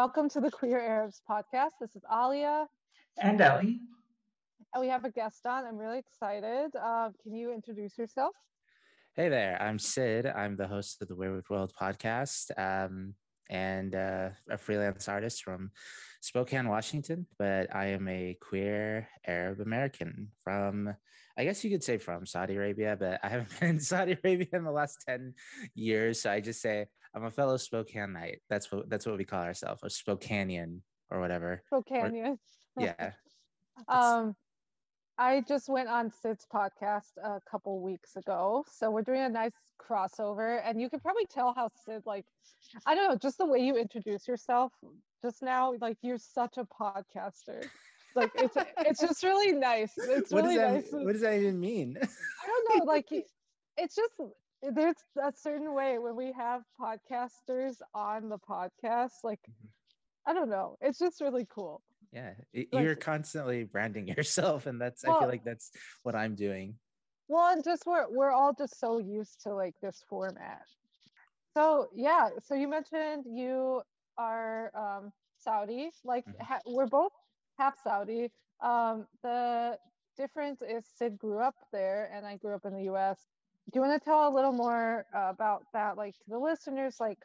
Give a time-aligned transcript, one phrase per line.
[0.00, 1.72] welcome to the Queer Arabs podcast.
[1.78, 2.66] This is Alia.
[3.18, 3.80] And Ellie.
[4.72, 5.66] And we have a guest on.
[5.66, 6.70] I'm really excited.
[6.74, 8.34] Uh, can you introduce yourself?
[9.14, 10.24] Hey there, I'm Sid.
[10.24, 13.12] I'm the host of the Wayward World podcast um,
[13.50, 15.70] and uh, a freelance artist from
[16.22, 17.26] Spokane, Washington.
[17.38, 20.94] But I am a queer Arab American from,
[21.36, 24.48] I guess you could say from Saudi Arabia, but I haven't been in Saudi Arabia
[24.54, 25.34] in the last 10
[25.74, 26.22] years.
[26.22, 28.38] So I just say I'm a fellow Spokaneite.
[28.48, 31.62] That's what that's what we call ourselves, a Spokanean or whatever.
[31.72, 32.38] Spokanean.
[32.76, 33.12] Or, yeah.
[33.88, 34.36] um,
[35.18, 39.52] I just went on Sid's podcast a couple weeks ago, so we're doing a nice
[39.78, 42.24] crossover, and you can probably tell how Sid like,
[42.86, 44.72] I don't know, just the way you introduce yourself
[45.22, 47.66] just now, like you're such a podcaster.
[48.14, 49.92] Like it's it's just really nice.
[49.96, 50.88] It's what really that, nice.
[50.90, 51.96] What does that even mean?
[52.00, 53.06] I don't know, like
[53.76, 54.12] it's just
[54.62, 59.68] there's a certain way when we have podcasters on the podcast like mm-hmm.
[60.26, 61.82] i don't know it's just really cool.
[62.12, 65.70] Yeah you're constantly branding yourself and that's well, i feel like that's
[66.02, 66.74] what i'm doing.
[67.28, 70.62] Well and just we're we're all just so used to like this format.
[71.54, 73.82] So yeah so you mentioned you
[74.18, 76.42] are um saudi like mm-hmm.
[76.42, 77.12] ha- we're both
[77.58, 78.30] half saudi.
[78.60, 79.78] Um the
[80.18, 83.18] difference is sid grew up there and i grew up in the us
[83.66, 86.96] do you want to tell a little more uh, about that like to the listeners
[86.98, 87.18] like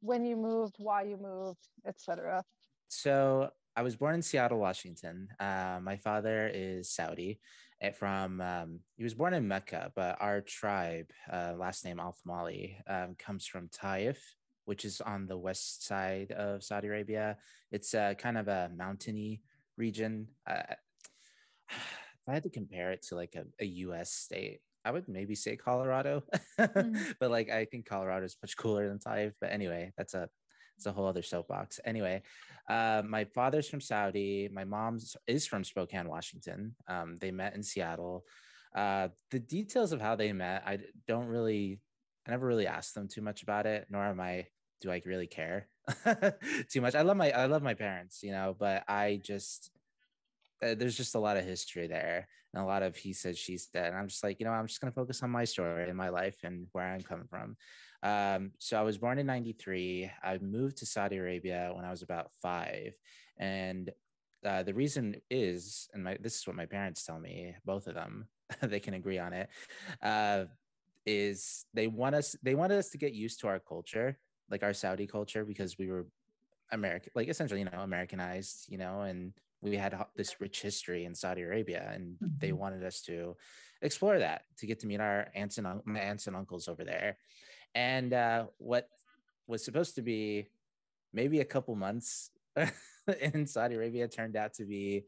[0.00, 2.42] when you moved why you moved etc
[2.88, 5.28] so i was born in seattle washington.
[5.38, 7.38] Uh, my father is saudi
[7.80, 12.16] eh, from um, he was born in mecca but our tribe uh, last name al
[12.16, 17.36] Thumali, um, comes from taif which is on the west side of saudi arabia.
[17.72, 19.42] It's uh, kind of a mountainy
[19.76, 20.28] region.
[20.46, 20.74] Uh,
[21.70, 25.34] if i had to compare it to like a, a us state I would maybe
[25.34, 26.22] say Colorado,
[26.58, 27.12] mm-hmm.
[27.20, 29.32] but like I think Colorado is much cooler than Taif.
[29.40, 30.28] But anyway, that's a
[30.76, 31.78] it's a whole other soapbox.
[31.84, 32.22] Anyway,
[32.68, 34.48] uh, my father's from Saudi.
[34.50, 36.74] My mom's is from Spokane, Washington.
[36.88, 38.24] Um, they met in Seattle.
[38.74, 41.80] Uh, the details of how they met, I don't really,
[42.26, 43.88] I never really asked them too much about it.
[43.90, 44.46] Nor am I,
[44.80, 45.68] do I really care
[46.70, 46.94] too much?
[46.94, 49.70] I love my, I love my parents, you know, but I just
[50.62, 53.56] uh, there's just a lot of history there and a lot of he said she
[53.56, 55.88] said and i'm just like you know i'm just going to focus on my story
[55.88, 57.56] and my life and where i'm coming from.
[58.02, 62.02] Um, so i was born in 93 i moved to saudi arabia when i was
[62.02, 62.94] about five.
[63.38, 63.90] And
[64.44, 67.94] uh, the reason is and my, this is what my parents tell me both of
[67.94, 68.26] them
[68.62, 69.48] they can agree on it
[70.02, 70.44] uh,
[71.06, 74.18] is they want us they wanted us to get used to our culture
[74.50, 76.06] like our saudi culture because we were
[76.72, 79.32] american like essentially you know americanized you know and
[79.62, 82.26] we had this rich history in Saudi Arabia, and mm-hmm.
[82.38, 83.36] they wanted us to
[83.82, 87.18] explore that to get to meet our aunts and my aunts and uncles over there.
[87.74, 88.88] And uh, what
[89.46, 90.48] was supposed to be
[91.12, 92.30] maybe a couple months
[93.20, 95.04] in Saudi Arabia turned out to be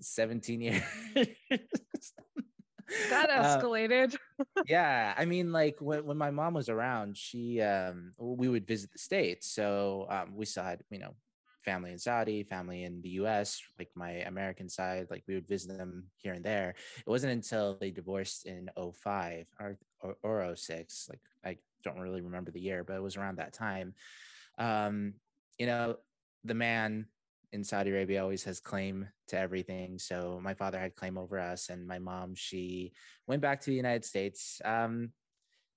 [0.00, 0.82] 17 years.
[1.14, 1.30] that
[3.30, 4.16] uh, escalated.
[4.38, 8.66] Uh, yeah, I mean, like when, when my mom was around, she um, we would
[8.66, 11.14] visit the states, so um, we still had you know
[11.64, 15.76] family in Saudi, family in the US, like my American side, like we would visit
[15.76, 16.74] them here and there.
[16.98, 22.20] It wasn't until they divorced in 05 or, or, or 06, like I don't really
[22.20, 23.94] remember the year, but it was around that time.
[24.58, 25.14] Um,
[25.58, 25.96] you know,
[26.44, 27.06] the man
[27.52, 29.98] in Saudi Arabia always has claim to everything.
[29.98, 32.92] So my father had claim over us, and my mom, she
[33.26, 34.60] went back to the United States.
[34.64, 35.12] Um,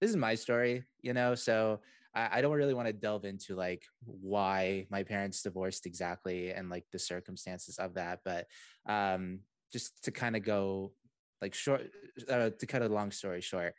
[0.02, 1.82] this is my story, you know, so
[2.18, 6.70] I, I don't really want to delve into like why my parents divorced exactly and
[6.70, 8.48] like the circumstances of that, but
[8.88, 9.40] um,
[9.72, 10.92] just to kind of go
[11.42, 11.90] like short,
[12.30, 13.76] uh, to cut a long story short,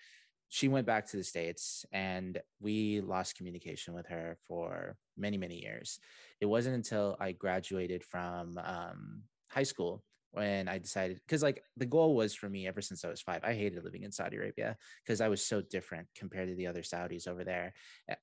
[0.48, 5.56] she went back to the states and we lost communication with her for many many
[5.56, 5.98] years.
[6.40, 10.04] It wasn't until i graduated from um, high school
[10.38, 13.42] when I decided because like the goal was for me ever since I was five.
[13.42, 16.82] I hated living in Saudi Arabia because I was so different compared to the other
[16.82, 17.74] Saudis over there.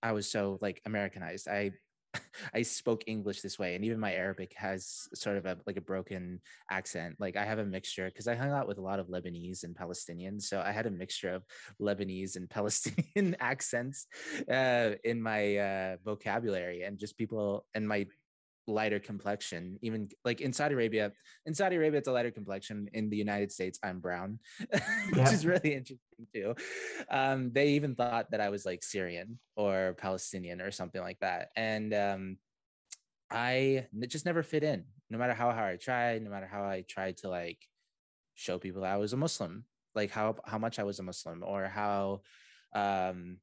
[0.01, 1.49] I was so like Americanized.
[1.49, 1.71] I
[2.53, 5.81] I spoke English this way, and even my Arabic has sort of a like a
[5.81, 6.39] broken
[6.71, 7.15] accent.
[7.19, 9.75] Like I have a mixture because I hung out with a lot of Lebanese and
[9.75, 11.43] Palestinians, so I had a mixture of
[11.81, 14.07] Lebanese and Palestinian accents
[14.49, 18.07] uh, in my uh, vocabulary, and just people and my
[18.67, 21.11] lighter complexion even like in saudi arabia
[21.45, 22.89] in saudi arabia it's a lighter complexion.
[22.93, 24.39] In the united states i'm brown
[24.69, 24.81] which
[25.15, 25.31] yeah.
[25.31, 26.55] is really interesting too.
[27.09, 31.49] Um, they even thought that i was like syrian or palestinian or something like that.
[31.55, 32.37] And um,
[33.29, 34.85] i just never fit in.
[35.09, 37.59] No matter how hard i tried no matter how i tried to like
[38.33, 39.63] show people i was a muslim
[39.93, 42.21] like how how much i was a muslim or how
[42.73, 43.37] um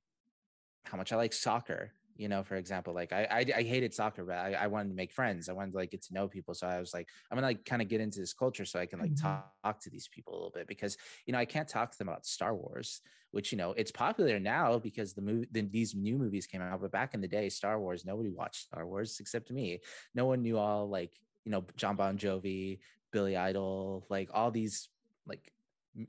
[0.84, 1.92] how much i like soccer
[2.22, 4.94] you know for example like i i, I hated soccer but I, I wanted to
[4.94, 5.48] make friends.
[5.48, 6.54] I wanted to like get to know people.
[6.54, 8.86] So i was like i'm gonna like kind of get into this culture so i
[8.86, 9.16] can like Mhm.
[9.16, 10.96] talk to these people a little bit because
[11.26, 14.38] you know i can't talk to them about star wars which you know it's popular
[14.38, 17.48] now because the movie then these new movies came out but back in the day
[17.48, 19.80] star wars nobody watched star wars except me.
[20.14, 22.80] No one knew all like you know john bon jovi
[23.12, 24.88] billy idol like all these
[25.26, 25.52] like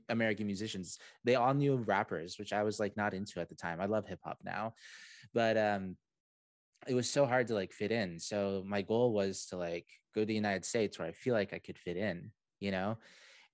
[0.08, 0.98] american musicians.
[1.24, 3.80] They all knew rappers which i was like not into at the time.
[3.80, 4.74] I love hip-hop now.
[5.32, 5.96] But um
[6.86, 10.22] it was so hard to like fit in so my goal was to like go
[10.22, 12.96] to the united states where i feel like i could fit in you know?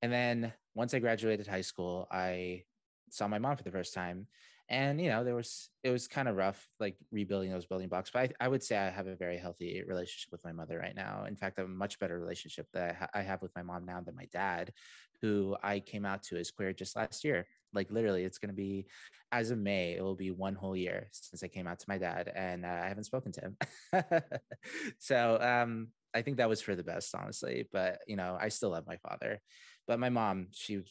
[0.03, 2.63] And then once i graduated high school i
[3.11, 4.27] saw my mom for the first time
[4.71, 8.11] and you know there was it was kind of rough like rebuilding those building blocks
[8.13, 10.95] but I, I would say i have a very healthy relationship with my mother right
[10.95, 11.25] now.
[11.27, 14.01] In fact a much better relationship that I, ha- I have with my mom now
[14.01, 14.73] than my dad
[15.21, 17.47] who i came out to as queer just last year.
[17.75, 18.87] Like literally it's going to be
[19.33, 21.99] as of may it will be one whole year since i came out to my
[21.99, 23.57] dad and uh, i haven't spoken to him.
[24.99, 28.71] So um i think that was for the best honestly but you know i still
[28.71, 29.41] love my father.
[29.89, 30.83] But my mom she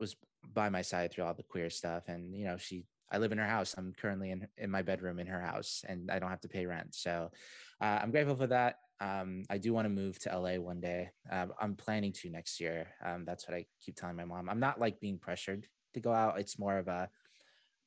[0.00, 0.16] was
[0.54, 3.38] by my side through all the queer stuff and you know she i live in
[3.38, 6.40] her house i'm currently in in my bedroom in her house and i don't have
[6.40, 7.30] to pay rent so
[7.80, 11.10] uh, i'm grateful for that um, i do want to move to la one day
[11.30, 14.60] um, i'm planning to next year um, that's what i keep telling my mom i'm
[14.60, 17.08] not like being pressured to go out it's more of a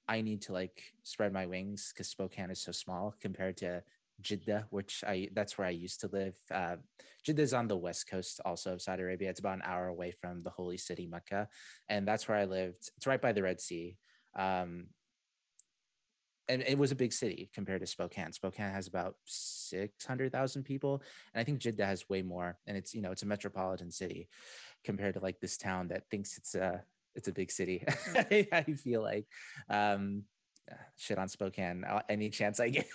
[0.08, 3.82] i need to like spread my wings because spokane is so small compared to
[4.22, 6.76] jeddah which i that's where i used to live uh,
[7.24, 10.12] jeddah is on the west coast also of saudi arabia it's about an hour away
[10.12, 11.48] from the holy city mecca
[11.90, 12.90] and that's where I lived.
[12.96, 13.98] It's right by the Red Sea.
[14.38, 14.88] Um,
[16.50, 18.34] and it was a big city compared to Spokane.
[18.34, 21.04] Spokane has about 600,000 people.
[21.34, 22.58] And I think Jeddah has way more.
[22.66, 24.28] And it's, you know, it's a metropolitan city
[24.84, 26.84] compared to like this town that thinks it's a,
[27.16, 27.86] it's a big city.
[28.18, 29.28] I feel like,
[29.70, 30.24] um,
[30.70, 32.88] uh, shit on Spokane uh, any chance I get.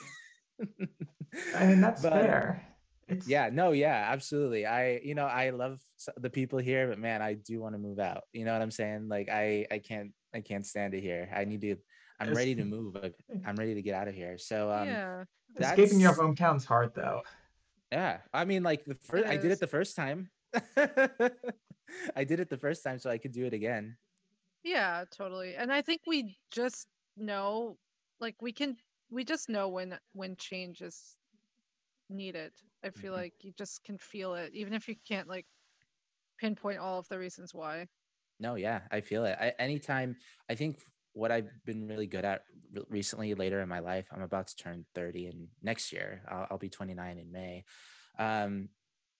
[1.56, 2.68] I mean, that's But, fair.
[3.06, 5.78] It's yeah no yeah absolutely i you know i love
[6.16, 8.70] the people here but man i do want to move out you know what i'm
[8.70, 11.76] saying like i i can't i can't stand it here i need to
[12.20, 13.14] i'm It's- ready to move like,
[13.46, 15.24] i'm ready to get out of here so um yeah.
[15.58, 17.22] escaping your hometown's hard though.
[17.92, 20.30] yeah i mean like the first i did it the first time
[22.16, 23.96] i did it the first time so i could do it again
[24.64, 25.56] Yeah, totally.
[25.60, 26.88] And I think we just
[27.18, 27.76] know
[28.18, 28.76] like we can
[29.10, 31.16] we just know when when change is
[32.08, 32.52] needed.
[32.82, 33.16] I feel Mhm.
[33.22, 35.44] like you just can feel it even if you can't like
[36.40, 37.86] pinpoint all of the reasons why.
[38.40, 39.36] No, yeah, I feel it.
[39.38, 40.16] I, anytime,
[40.48, 40.80] I think
[41.14, 42.42] what I've been really good at
[42.88, 46.58] recently, later in my life, I'm about to turn 30 and next year I'll, I'll
[46.58, 47.64] be 29 in May.
[48.18, 48.68] Um,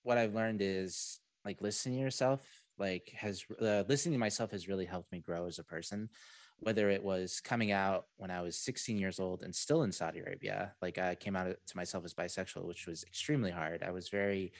[0.02, 2.44] what I've learned is like listening to yourself,
[2.79, 6.11] like has uh, listening to myself has really helped me grow as a person.
[6.58, 10.20] Whether it was coming out when I was 16 years old and still in Saudi
[10.20, 13.82] Arabia, like I came out to myself as bisexual, which was extremely hard.
[13.82, 14.52] I was very,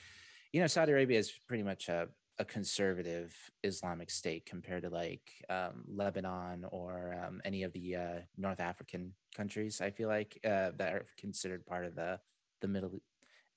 [0.51, 3.33] you know, Saudi Arabia is pretty much a a conservative
[3.63, 9.13] Islamic state compared to like um, Lebanon or um, any of the uh, North African
[9.35, 9.81] countries.
[9.81, 12.19] I feel like uh, that are considered part of the
[12.61, 12.99] the Middle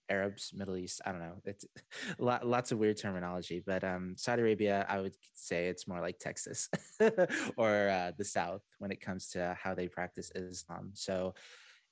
[0.08, 1.00] Arabs, Middle East.
[1.04, 1.40] I don't know.
[1.44, 1.64] It's
[2.18, 6.18] lot, lots of weird terminology, but um, Saudi Arabia, I would say it's more like
[6.18, 6.68] Texas
[7.56, 10.90] or uh, the South when it comes to how they practice Islam.
[10.94, 11.34] So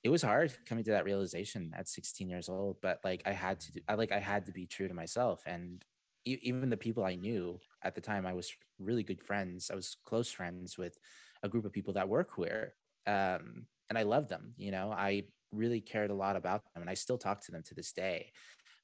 [0.02, 3.61] it was hard coming to that realization at 16 years old, but like I had
[3.61, 5.84] to, do, I like I had to be true to myself, and
[6.26, 9.71] even the people I knew at the time, I was really good friends.
[9.71, 10.99] I was close friends with
[11.42, 12.75] a group of people that were queer,
[13.06, 14.52] um, and I loved them.
[14.59, 17.62] You know, I really cared a lot about them, and I still talk to them
[17.64, 18.33] to this day.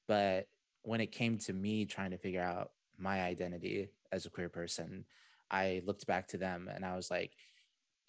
[0.07, 0.47] But
[0.83, 5.05] when it came to me trying to figure out my identity as a queer person,
[5.49, 7.31] I looked back to them and I was like,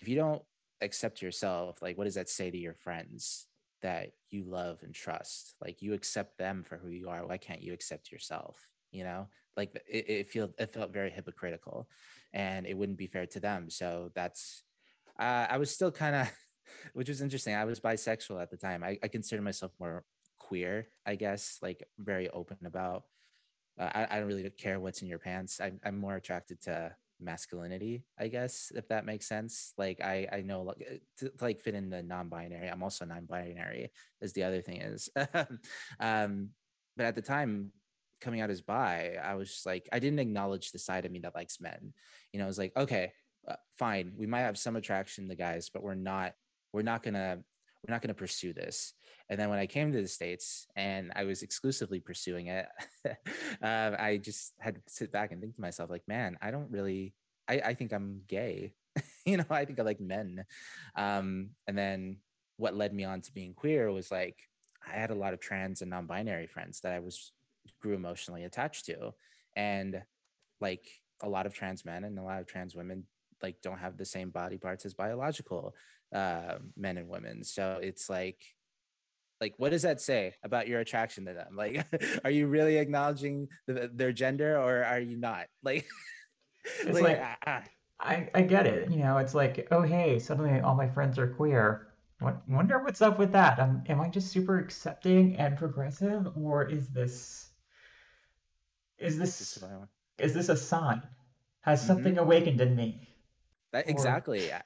[0.00, 0.42] if you don't
[0.80, 3.46] accept yourself, like, what does that say to your friends
[3.82, 5.54] that you love and trust?
[5.60, 7.26] Like, you accept them for who you are.
[7.26, 8.68] Why can't you accept yourself?
[8.94, 11.88] You know, like it, it feel it felt very hypocritical,
[12.32, 13.68] and it wouldn't be fair to them.
[13.68, 14.62] So that's
[15.18, 16.32] uh, I was still kind of,
[16.94, 17.54] which was interesting.
[17.54, 18.82] I was bisexual at the time.
[18.82, 20.04] I, I consider myself more
[20.38, 23.04] queer, I guess, like very open about.
[23.78, 25.60] Uh, I, I don't really care what's in your pants.
[25.60, 29.72] I'm, I'm more attracted to masculinity, I guess, if that makes sense.
[29.78, 32.68] Like I, I know like to, to like fit in the non-binary.
[32.68, 33.90] I'm also non-binary,
[34.22, 35.08] as the other thing is.
[36.00, 36.50] um,
[36.96, 37.72] but at the time,
[38.24, 41.20] coming out as bi, I was just like, I didn't acknowledge the side of me
[41.20, 41.92] that likes men.
[42.32, 43.12] You know, I was like, okay,
[43.46, 46.32] uh, fine, we might have some attraction to guys, but we're not,
[46.72, 47.38] we're not gonna,
[47.86, 48.94] we're not gonna pursue this.
[49.28, 52.66] And then when I came to the states and I was exclusively pursuing it,
[53.62, 56.70] um, I just had to sit back and think to myself, like, man, I don't
[56.70, 57.14] really,
[57.46, 58.72] I, I think I'm gay.
[59.26, 60.44] you know, I think I like men.
[60.96, 62.18] Um, and then
[62.56, 64.38] what led me on to being queer was like
[64.86, 67.32] I had a lot of trans and non-binary friends that I was
[67.84, 69.12] grew emotionally attached to,
[69.54, 70.02] and
[70.60, 70.84] like
[71.22, 73.04] a lot of trans men and a lot of trans women
[73.42, 75.74] like don't have the same body parts as biological
[76.14, 77.44] uh, men and women.
[77.44, 78.40] So it's like
[79.40, 81.84] like what does that say about your attraction to them like
[82.24, 85.84] are you really acknowledging the, their gender or are you not like
[86.80, 87.20] It's like,
[88.00, 88.90] I, I get it.
[88.90, 91.88] You know, it's like, oh, hey, suddenly all my friends are queer.
[92.20, 93.58] What, wonder what's up with that.
[93.58, 97.50] Um, am I just super accepting and progressive, or is this
[98.98, 99.90] is This is what I want.
[100.18, 101.02] is this a sign?
[101.62, 101.86] Has Mhm.
[101.86, 103.08] something awakened in me?
[103.72, 104.52] That, exactly.
[104.52, 104.62] I-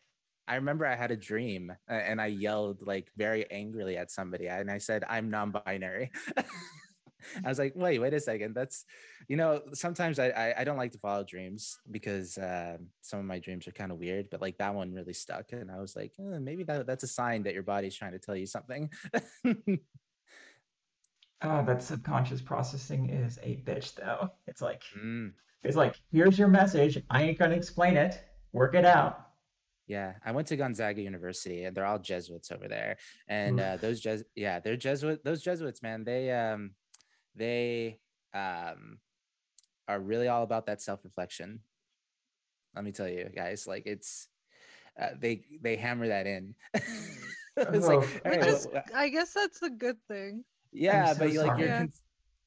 [0.47, 4.71] I remember I had a dream and I yelled like very angrily at somebody and
[4.71, 6.11] I said, I'm non binary.
[7.45, 8.55] I was like, wait, wait a second.
[8.55, 8.87] That's,
[9.29, 13.27] you know, sometimes I, I, I don't like to follow dreams because uh, some of
[13.27, 15.53] my dreams are kind of weird, but like that one really stuck.
[15.53, 18.19] And I was like, "Eh, maybe that, that's a sign that your body's trying to
[18.19, 18.89] tell you something.
[21.43, 24.31] Oh, that subconscious processing is a bitch, though.
[24.47, 27.03] It's like Mm, it's like here's your message.
[27.11, 28.21] I ain't gonna explain it.
[28.53, 29.27] Work it out.
[29.87, 30.15] yeah.
[30.25, 32.97] I went to Gonzaga University and they're all Jesuits over there.
[33.29, 33.67] And Oof.
[33.67, 36.73] uh, those Jes yeah, they're Jesuit, those Jesuits, man, they, um,
[37.35, 38.01] they,
[38.35, 38.99] um,
[39.87, 41.61] are really all about that self-reflection.
[42.75, 44.29] Let me tell you guys, like it's
[45.01, 46.55] uh, they they hammer that in.
[46.75, 47.97] it's Oh.
[47.97, 50.45] like Which "Hey, is, wha- wha-" I guess that's a good thing.
[50.73, 51.87] Yeah, so but you like you're Yeah.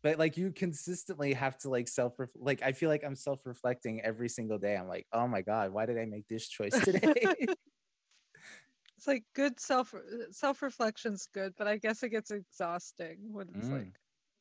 [0.03, 4.29] but like you consistently have to like self like I feel like I'm self-reflecting every
[4.29, 4.75] single day.
[4.75, 7.25] I'm like, oh my god, why did I make this choice today?
[8.97, 9.95] It's like good self
[10.29, 13.79] self reflection's good, but I guess it gets exhausting when it's Mm.
[13.79, 13.93] like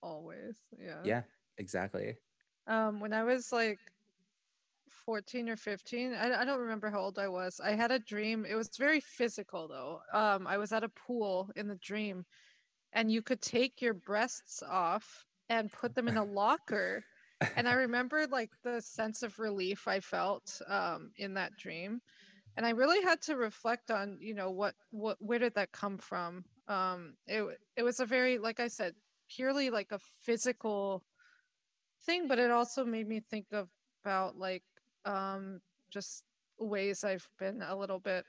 [0.03, 0.59] always.
[0.79, 1.01] Yeah.
[1.03, 1.23] yeah,
[1.57, 2.17] exactly.
[2.67, 3.79] Um, when I was like
[5.07, 7.59] 14 or 15, I, I don't remember how old I was.
[7.59, 8.45] I had a dream.
[8.45, 10.01] It was very physical though.
[10.13, 12.27] Um, I was at a pool in the dream,
[12.93, 17.05] and you could take your breasts off and put them in a locker.
[17.57, 22.01] and I remember like the sense of relief I felt um, in that dream,
[22.57, 25.99] and I really had to reflect on, you know, what what where did that come
[25.99, 26.45] from?
[26.69, 27.45] Um, it
[27.77, 28.95] it was a very, like I said,
[29.29, 31.05] purely like a physical
[32.05, 33.69] thing, but it also made me think of
[34.05, 34.65] about like
[35.05, 36.25] um, just
[36.59, 38.25] ways I've been a little bit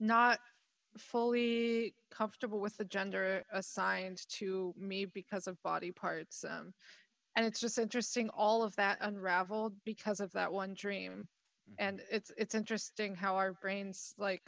[0.00, 0.38] not
[1.00, 6.44] fully comfortable with the gender assigned to me because of body parts.
[6.44, 6.72] Um,
[7.36, 11.28] and it's just interesting all of that unraveled because of that one dream
[11.68, 11.74] Mhm.
[11.78, 14.42] and it's it's interesting how our brains like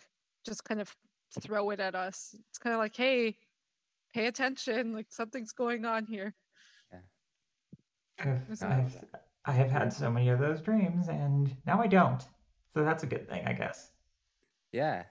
[0.47, 0.95] just kind of
[1.41, 3.37] throw it at us it's kind of like hey
[4.15, 6.35] pay attention like something's going on here
[8.21, 8.97] I've, I love I've,
[9.45, 12.23] I have had so many of those dreams, and now I don't.
[12.75, 13.93] So that's a good thing, I guess.
[14.73, 15.05] Yeah.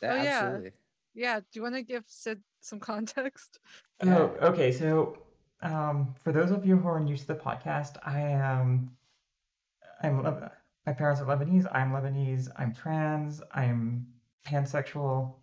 [0.00, 0.70] That, Oh, absolutely.
[0.70, 0.70] yeah
[1.40, 3.58] do you want to give sid some context
[4.02, 4.72] Oh, okay.
[4.72, 5.18] So,
[5.62, 8.90] um, for those of you who are new to the podcast, I am,
[10.02, 10.50] I'm, Leb-
[10.86, 11.66] my parents are Lebanese.
[11.72, 12.48] I'm Lebanese.
[12.56, 13.40] I'm trans.
[13.52, 14.06] I'm
[14.46, 15.34] pansexual.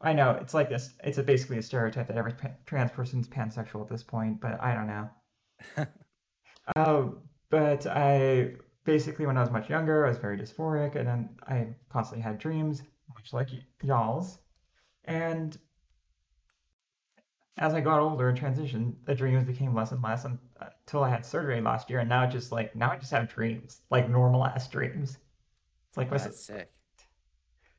[0.00, 0.92] I know it's like this.
[1.02, 4.60] It's a, basically a stereotype that every pa- trans person's pansexual at this point, but
[4.62, 5.86] I don't know.
[6.76, 8.52] Um, but I
[8.84, 12.38] basically, when I was much younger, I was very dysphoric, and then I constantly had
[12.38, 12.82] dreams,
[13.14, 14.38] much like y- y'all's.
[15.06, 15.56] And
[17.58, 21.24] as I got older and transitioned, the dreams became less and less until I had
[21.24, 24.44] surgery last year, and now it's just like now I just have dreams, like normal
[24.44, 25.18] ass dreams.
[25.88, 26.70] It's like my, that's sick.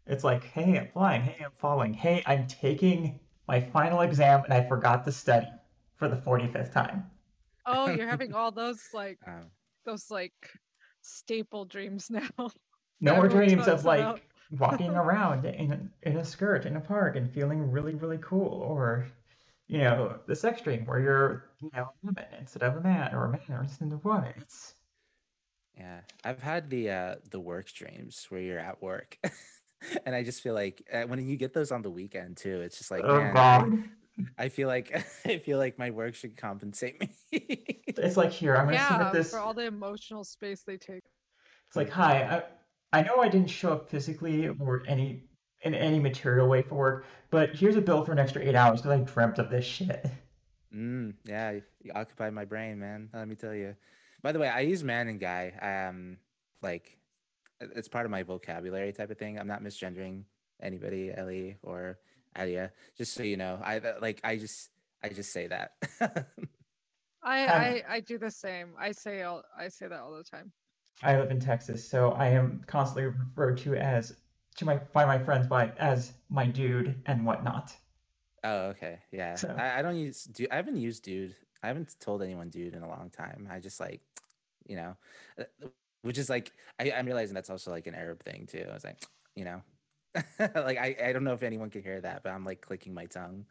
[0.08, 4.54] it's like, hey, I'm flying, hey, I'm falling, hey, I'm taking my final exam and
[4.54, 5.48] I forgot to study
[5.96, 7.06] for the 45th time.
[7.66, 9.52] oh you're having all those like Um,
[9.86, 10.34] those like
[11.02, 12.50] staple dreams now
[13.00, 14.22] No more dreams talks of like about.
[14.52, 18.48] Walking around in a, in a skirt in a park and feeling really, really cool,
[18.64, 19.08] or
[19.68, 23.14] you know, the sex dream where you're, you know, a woman instead of a man,
[23.16, 24.34] or a man instead of a woman.
[24.38, 24.76] It's
[25.76, 29.18] Yeah, I've had the uh the work dreams where you're at work,
[30.06, 32.78] and I just feel like uh, when you get those on the weekend too, it's
[32.80, 33.74] just like oh man, god.
[34.38, 34.92] I, I feel like
[35.26, 37.84] I feel like my work should compensate me.
[37.98, 39.30] It's like here, I'm gonna yeah submit this.
[39.30, 41.04] for all the emotional space they take
[41.68, 42.44] It's like, hi,
[42.94, 45.24] I, I know I didn't show up physically or any
[45.64, 48.82] in any material way for work, but here's a bill for an extra eight hours
[48.82, 50.06] because I dreamt of this shit.
[50.76, 53.10] mm, yeah, you you occupied my brain, man.
[53.14, 53.76] Let me tell you.
[54.22, 55.88] By the way, I use man and guy.
[55.90, 56.18] Um,
[56.62, 56.98] like
[57.60, 59.40] it's part of my vocabulary type of thing.
[59.40, 60.24] I'm not misgendering
[60.62, 62.00] anybody, Ellie or
[62.38, 62.72] Alia.
[62.98, 64.70] Just so you know, I uh, like I just
[65.04, 65.72] I just say that.
[67.24, 70.52] I, I i do the same i say all i say that all the time
[71.04, 74.16] I live in Texas, so I am constantly referred to as
[74.56, 77.76] to my by my friends by as my dude and whatnot.
[78.44, 79.00] Oh, okay.
[79.12, 79.36] Yeah.
[79.36, 80.50] So- I, I don't use dude.
[80.52, 81.36] I haven't used dude.
[81.64, 83.48] I haven't told anyone dude in a long time.
[83.52, 84.02] I just like,
[84.68, 84.96] you know,
[85.40, 85.44] uh,
[86.04, 88.66] which is like, I, I'm realizing that's also like an Arab thing too.
[88.70, 88.98] I was like,
[89.36, 89.62] you know,
[90.40, 93.06] like I, I don't know if anyone can hear that, but I'm like clicking my
[93.06, 93.46] tongue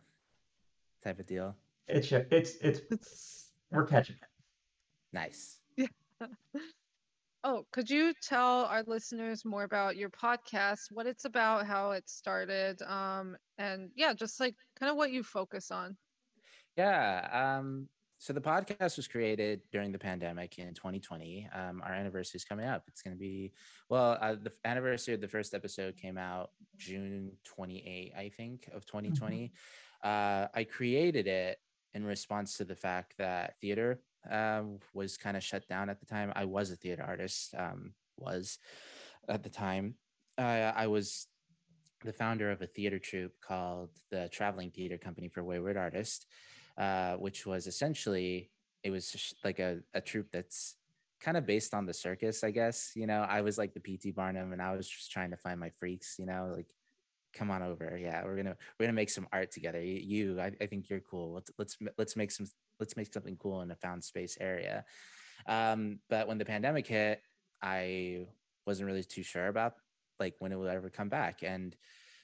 [1.05, 1.55] type of deal.
[1.89, 4.29] It's ju- it's it's It's we're catching it.
[5.13, 5.59] Nice.
[7.45, 12.09] Oh, could you tell our listeners more about your podcast, what it's about, how it
[12.09, 15.97] started, um, and yeah, just like kind of what you focus on?
[16.77, 17.57] Yeah.
[17.59, 17.89] Um,
[18.19, 21.49] so the podcast was created during the pandemic in 2020.
[21.55, 22.85] Um, our anniversary is coming up.
[22.89, 23.53] It's going to be,
[23.91, 28.87] well, uh, the anniversary of the first episode came out June 28, I think, of
[28.87, 29.53] 2020.
[30.03, 31.59] Uh, I created it
[31.95, 36.07] in response to the fact that theater um, was kind of shut down at the
[36.07, 36.33] time.
[36.35, 38.59] I was a theater artist, um, was
[39.29, 39.95] at the time.
[40.39, 41.27] Uh, I was
[42.05, 46.27] the founder of a theater troupe called the Traveling Theater Company for Wayward Artists
[46.79, 48.51] uh, which was essentially
[48.83, 50.77] it was like a, a troupe that's
[51.21, 52.93] kind of based on the circus, I guess.
[52.95, 55.59] You know, I was like the PT Barnum, and I was just trying to find
[55.59, 56.17] my freaks.
[56.19, 56.73] You know, like
[57.37, 59.83] come on over, yeah, we're gonna we're gonna make some art together.
[59.83, 61.35] You, you I, I think you're cool.
[61.35, 62.47] Let's let's let's make some
[62.81, 64.85] let's make something cool in a found space area.
[65.47, 67.21] Um, but when the pandemic hit,
[67.63, 68.27] I
[68.67, 69.75] wasn't really too sure about
[70.19, 71.77] like when it would ever come back, and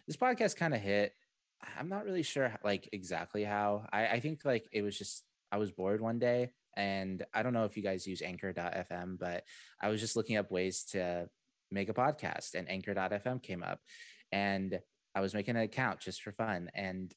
[0.07, 1.13] this podcast kind of hit
[1.79, 3.87] I'm not really sure like exactly how.
[3.93, 7.53] I, I think like it was just I was bored one day and I don't
[7.53, 9.45] know if you guys use anchor.fm, but
[9.81, 11.29] I was just looking up ways to
[11.71, 13.81] make a podcast and anchor.fm came up
[14.31, 14.79] and
[15.15, 17.13] I was making an account just for fun and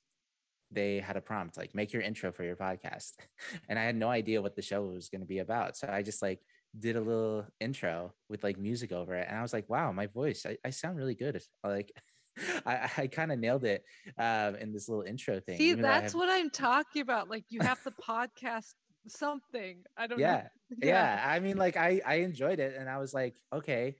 [0.71, 3.13] they had a prompt like make your intro for your podcast
[3.69, 5.77] and I had no idea what the show was going to be about.
[5.77, 6.39] So I just like
[6.77, 10.07] did a little intro with like music over it and I was like, wow, my
[10.07, 11.41] voice, I, I sound really good.
[11.63, 11.91] Like
[12.65, 13.83] I, I kind of nailed it
[14.17, 15.57] um, in this little intro thing.
[15.57, 17.29] See, even though I that's have- what I'm talking about.
[17.29, 18.73] Like you have to podcast
[19.07, 19.83] something.
[19.97, 20.87] I don't yeah, know.
[20.87, 21.23] yeah.
[21.25, 23.95] I mean, like I I enjoyed it, and I was like, okay,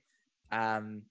[0.50, 1.02] um,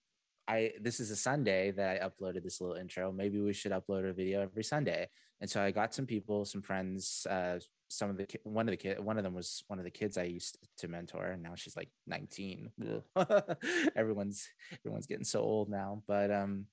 [0.47, 3.11] I this is a Sunday that I uploaded this little intro.
[3.11, 5.09] Maybe we should upload a video every Sunday.
[5.41, 7.27] And so I got some people, some friends.
[7.29, 9.91] Uh, some of the one of the kid, one of them was one of the
[9.91, 12.71] kids I used to mentor, and now she's like 19.
[13.95, 14.47] Everyone's
[14.83, 16.65] everyone's getting so old now, but um,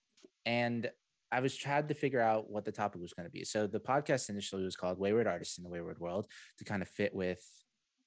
[0.47, 0.91] and
[1.31, 3.45] I was trying to figure out what the topic was going to be.
[3.45, 6.27] So the podcast initially was called Wayward Artists in the Wayward World
[6.59, 7.43] to kind of fit with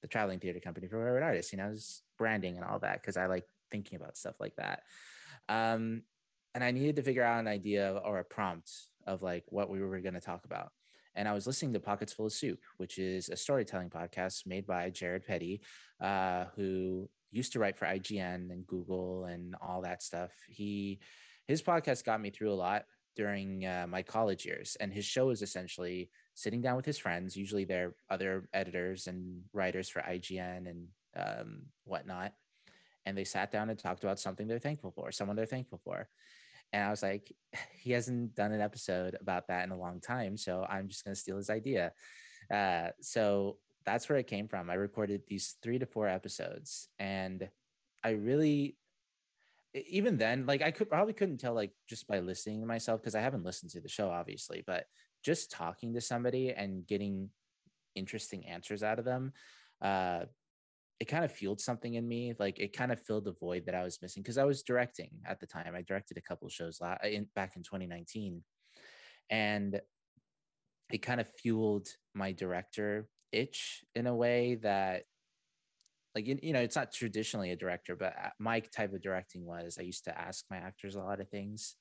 [0.02, 3.16] the traveling theater company for wayward artists, you know, just branding and all that because
[3.16, 4.82] I like thinking about stuff like that.
[5.48, 6.02] Um,
[6.54, 8.70] and I needed to figure out an idea or a prompt
[9.06, 10.70] of like what we were going to talk about.
[11.14, 14.66] And I was listening to Pockets Full of Soup, which is a storytelling podcast made
[14.66, 15.62] by Jared Petty,
[16.00, 20.32] uh, who used to write for IGN and Google and all that stuff.
[20.48, 21.00] He
[21.48, 22.84] his podcast got me through a lot
[23.16, 27.36] during uh, my college years, and his show is essentially sitting down with his friends.
[27.36, 32.32] Usually, they're other editors and writers for IGN and um, whatnot,
[33.06, 36.08] and they sat down and talked about something they're thankful for, someone they're thankful for.
[36.72, 37.32] And I was like,
[37.80, 41.14] he hasn't done an episode about that in a long time, so I'm just going
[41.14, 41.92] to steal his idea.
[42.52, 44.68] Uh, so that's where it came from.
[44.68, 47.48] I recorded these three to four episodes, and
[48.04, 48.76] I really
[49.88, 53.14] even then like i could probably couldn't tell like just by listening to myself because
[53.14, 54.86] i haven't listened to the show obviously but
[55.22, 57.28] just talking to somebody and getting
[57.94, 59.32] interesting answers out of them
[59.82, 60.20] uh
[60.98, 63.74] it kind of fueled something in me like it kind of filled the void that
[63.74, 66.78] i was missing because i was directing at the time i directed a couple shows
[66.78, 67.02] back
[67.56, 68.42] in 2019
[69.30, 69.80] and
[70.92, 75.02] it kind of fueled my director itch in a way that
[76.14, 79.44] like you, you know it's not traditionally a director but uh, my type of directing
[79.44, 81.76] was i used to ask my actors a lot of things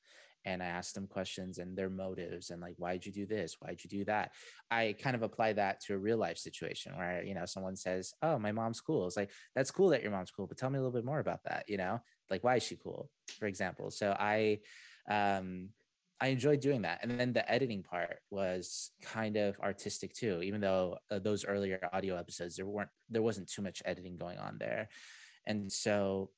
[0.46, 3.58] and i asked them questions and their motives and like why'd you do this?
[3.60, 4.32] Why'd you do that?
[4.72, 8.14] I kind of apply that to a real life situation where you know someone says
[8.22, 9.08] oh my mom's cool.
[9.08, 11.20] It's like that's cool that your mom's cool but tell me a little bit more
[11.20, 12.00] about that you know?
[12.30, 13.10] Like why is she cool?
[13.40, 13.92] For example.
[13.92, 14.60] So i
[15.10, 15.70] um
[16.22, 17.00] I enjoyed doing that.
[17.02, 21.90] And then the editing part was kind of artistic too, even though uh, those earlier
[21.92, 24.88] audio episodes there weren't there wasn't too much editing going on there.
[25.46, 26.32] And so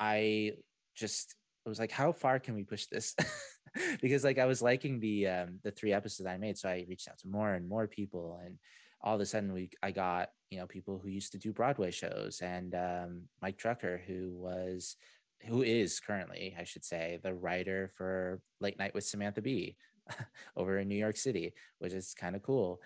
[0.00, 0.52] I
[0.96, 1.34] just
[1.68, 3.14] was like how far can we push this?
[4.02, 7.08] because like I was liking the um the three episodes I made so I reached
[7.08, 8.58] out to more and more people and
[9.00, 11.90] all of a sudden we I got, you know, people who used to do Broadway
[11.90, 14.96] shows and um Mike Drucker who was
[15.44, 19.76] who is currently, I should say, the writer for Late Night with Samantha Bee
[20.56, 22.80] over in New York City, which is kind of cool.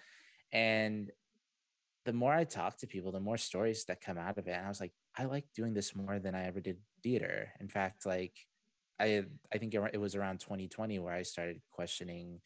[0.53, 1.11] And
[2.07, 4.53] the more I talk to people, the more stories that come out of it.
[4.53, 7.53] And I was like, I like doing this more than I ever did theater.
[7.61, 8.33] In fact, like
[8.99, 12.41] I I think it was around 2020 where I started questioning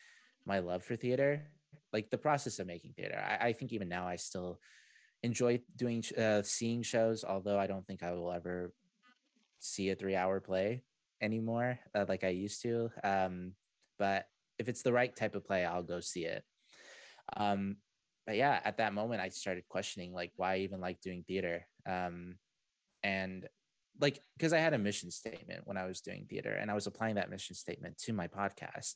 [0.45, 1.47] my love for theater,
[1.93, 3.19] like the process of making theater.
[3.19, 4.61] I, I think even now I still
[5.23, 8.73] enjoy doing uh, seeing shows, although I don't think I will ever
[9.59, 10.83] see a three hour play
[11.21, 12.91] anymore uh, like I used to.
[13.05, 13.53] Um,
[13.99, 14.27] but
[14.59, 16.45] if it's the right type of play, I'll go see it.
[17.37, 17.77] Um,
[18.27, 21.67] but yeah, at that moment, I started questioning like why I even like doing theater.
[21.87, 22.37] Um,
[23.03, 23.49] and
[23.99, 26.87] like because I had a mission statement when I was doing theater, and I was
[26.87, 28.95] applying that mission statement to my podcast.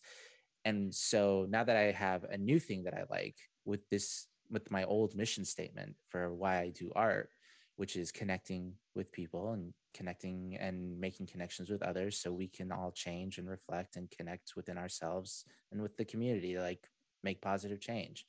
[0.64, 4.70] And so now that I have a new thing that I like with this with
[4.70, 7.30] my old mission statement for why I do art,
[7.76, 12.70] which is connecting with people and connecting and making connections with others so we can
[12.72, 16.88] all change and reflect and connect within ourselves and with the community like
[17.22, 18.26] make positive change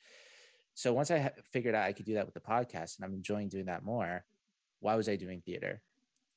[0.76, 3.50] so once i figured out i could do that with the podcast and i'm enjoying
[3.50, 4.24] doing that more
[4.80, 5.82] why was i doing theater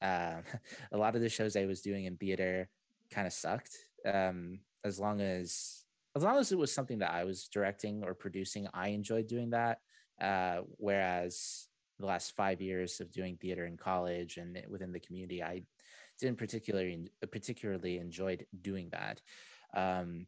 [0.03, 0.43] um,
[0.93, 2.69] a lot of the shows i was doing in theater
[3.11, 5.85] kind of sucked um, as long as
[6.17, 9.51] as long as it was something that i was directing or producing i enjoyed doing
[9.51, 9.79] that
[10.21, 15.43] uh, whereas the last five years of doing theater in college and within the community,
[15.43, 15.63] I
[16.19, 19.21] didn't particularly particularly enjoyed doing that.
[19.75, 20.27] Um,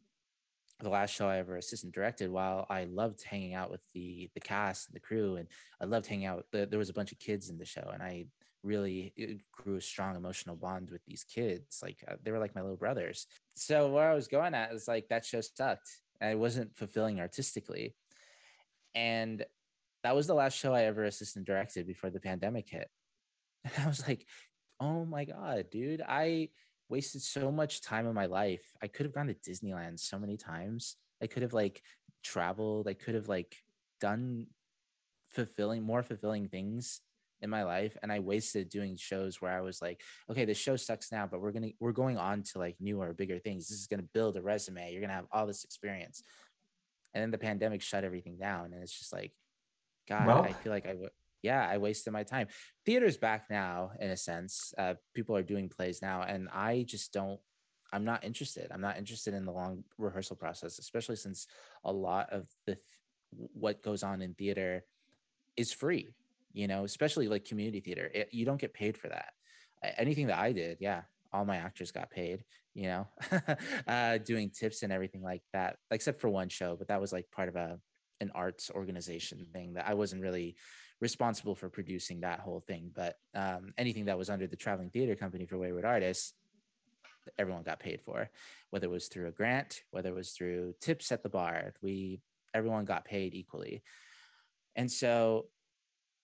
[0.79, 4.39] the last show I ever assistant directed, while I loved hanging out with the the
[4.39, 5.47] cast and the crew, and
[5.81, 8.01] I loved hanging out, the, there was a bunch of kids in the show, and
[8.01, 8.25] I
[8.63, 9.13] really
[9.51, 11.79] grew a strong emotional bond with these kids.
[11.81, 13.27] Like uh, they were like my little brothers.
[13.55, 15.89] So where I was going at is like that show sucked.
[16.21, 17.95] I wasn't fulfilling artistically,
[18.93, 19.43] and
[20.03, 22.89] that was the last show I ever assistant directed before the pandemic hit.
[23.63, 24.25] And I was like,
[24.79, 26.49] oh my God, dude, I
[26.89, 28.63] wasted so much time in my life.
[28.81, 30.97] I could have gone to Disneyland so many times.
[31.21, 31.81] I could have like
[32.23, 32.87] traveled.
[32.87, 33.55] I could have like
[33.99, 34.47] done
[35.27, 37.01] fulfilling, more fulfilling things
[37.41, 40.75] in my life and i wasted doing shows where i was like okay the show
[40.75, 43.87] sucks now but we're gonna we're going on to like newer bigger things this is
[43.87, 46.23] gonna build a resume you're gonna have all this experience
[47.13, 49.33] and then the pandemic shut everything down and it's just like
[50.07, 51.11] God, well, I feel like I would.
[51.41, 52.47] Yeah, I wasted my time.
[52.85, 54.73] Theater's back now, in a sense.
[54.77, 57.39] Uh, people are doing plays now, and I just don't.
[57.93, 58.67] I'm not interested.
[58.71, 61.47] I'm not interested in the long rehearsal process, especially since
[61.83, 62.77] a lot of the
[63.31, 64.83] what goes on in theater
[65.55, 66.09] is free.
[66.53, 68.09] You know, especially like community theater.
[68.13, 69.33] It, you don't get paid for that.
[69.97, 71.01] Anything that I did, yeah,
[71.33, 72.43] all my actors got paid.
[72.73, 73.07] You know,
[73.87, 77.29] uh, doing tips and everything like that, except for one show, but that was like
[77.31, 77.79] part of a
[78.21, 80.55] an arts organization thing that I wasn't really
[81.01, 82.91] responsible for producing that whole thing.
[82.95, 86.33] But um, anything that was under the traveling theater company for Wayward Artists,
[87.37, 88.29] everyone got paid for,
[88.69, 91.73] whether it was through a grant, whether it was through tips at the bar.
[91.81, 92.21] We
[92.53, 93.83] everyone got paid equally,
[94.75, 95.47] and so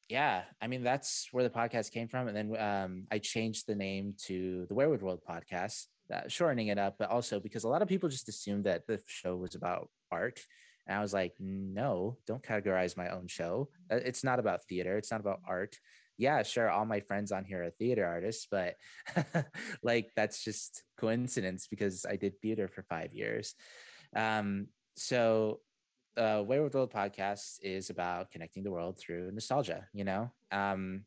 [0.10, 2.28] yeah, I mean that's where the podcast came from.
[2.28, 6.78] And then um, I changed the name to the Wayward World Podcast, uh, shortening it
[6.78, 9.89] up, but also because a lot of people just assumed that the show was about
[10.12, 10.39] art
[10.88, 13.70] and I was like, no, don't categorize my own show.
[13.91, 14.98] Uh, it's not about theater.
[14.98, 15.78] It's not about art.
[16.17, 16.70] Yeah, sure.
[16.70, 18.76] All my friends on here are theater artists, but
[19.84, 23.54] like that's just coincidence because I did theater for five years.
[24.15, 25.60] Um, so
[26.17, 31.03] uh, Wayward World podcast is about connecting the world through nostalgia, you know, um,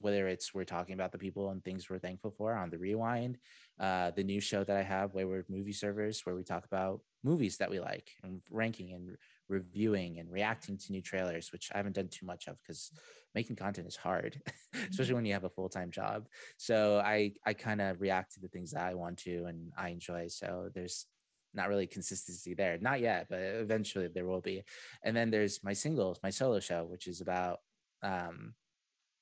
[0.00, 3.38] whether it's we're talking about the people and things we're thankful for on the rewind,
[3.78, 7.58] uh, the new show that I have, Wayward Movie Servers, where we talk about movies
[7.58, 9.16] that we like and ranking and
[9.48, 12.90] reviewing and reacting to new trailers, which I haven't done too much of because
[13.34, 14.40] making content is hard,
[14.90, 16.26] especially when you have a full time job.
[16.56, 19.90] So I I kind of react to the things that I want to and I
[19.90, 20.28] enjoy.
[20.28, 21.06] So there's
[21.54, 24.62] not really consistency there, not yet, but eventually there will be.
[25.04, 27.58] And then there's my singles, my solo show, which is about
[28.02, 28.54] um,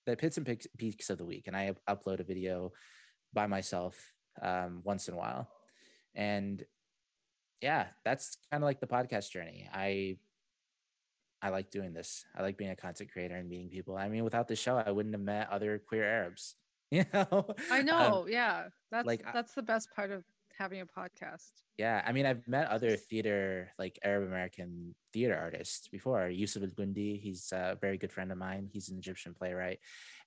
[0.06, 2.72] the pits and peaks of the week, and I upload a video
[3.32, 3.96] by myself
[4.42, 5.48] um, once in a while.
[6.14, 6.64] And
[7.60, 9.68] yeah, that's kind of like the podcast journey.
[9.72, 10.18] I
[11.40, 12.24] I like doing this.
[12.36, 13.96] I like being a content creator and meeting people.
[13.96, 16.54] I mean, without the show, I wouldn't have met other queer Arabs.
[16.90, 17.54] You know?
[17.70, 18.22] I um, know.
[18.22, 20.24] Um, yeah, that's like that's the best part of
[20.58, 21.52] having a podcast.
[21.78, 26.22] Yeah, I mean, I've met other theater, like Arab American theater artists before.
[26.22, 28.68] Yussef El Guindi, he's a very good friend of mine.
[28.72, 29.78] He's an Egyptian playwright,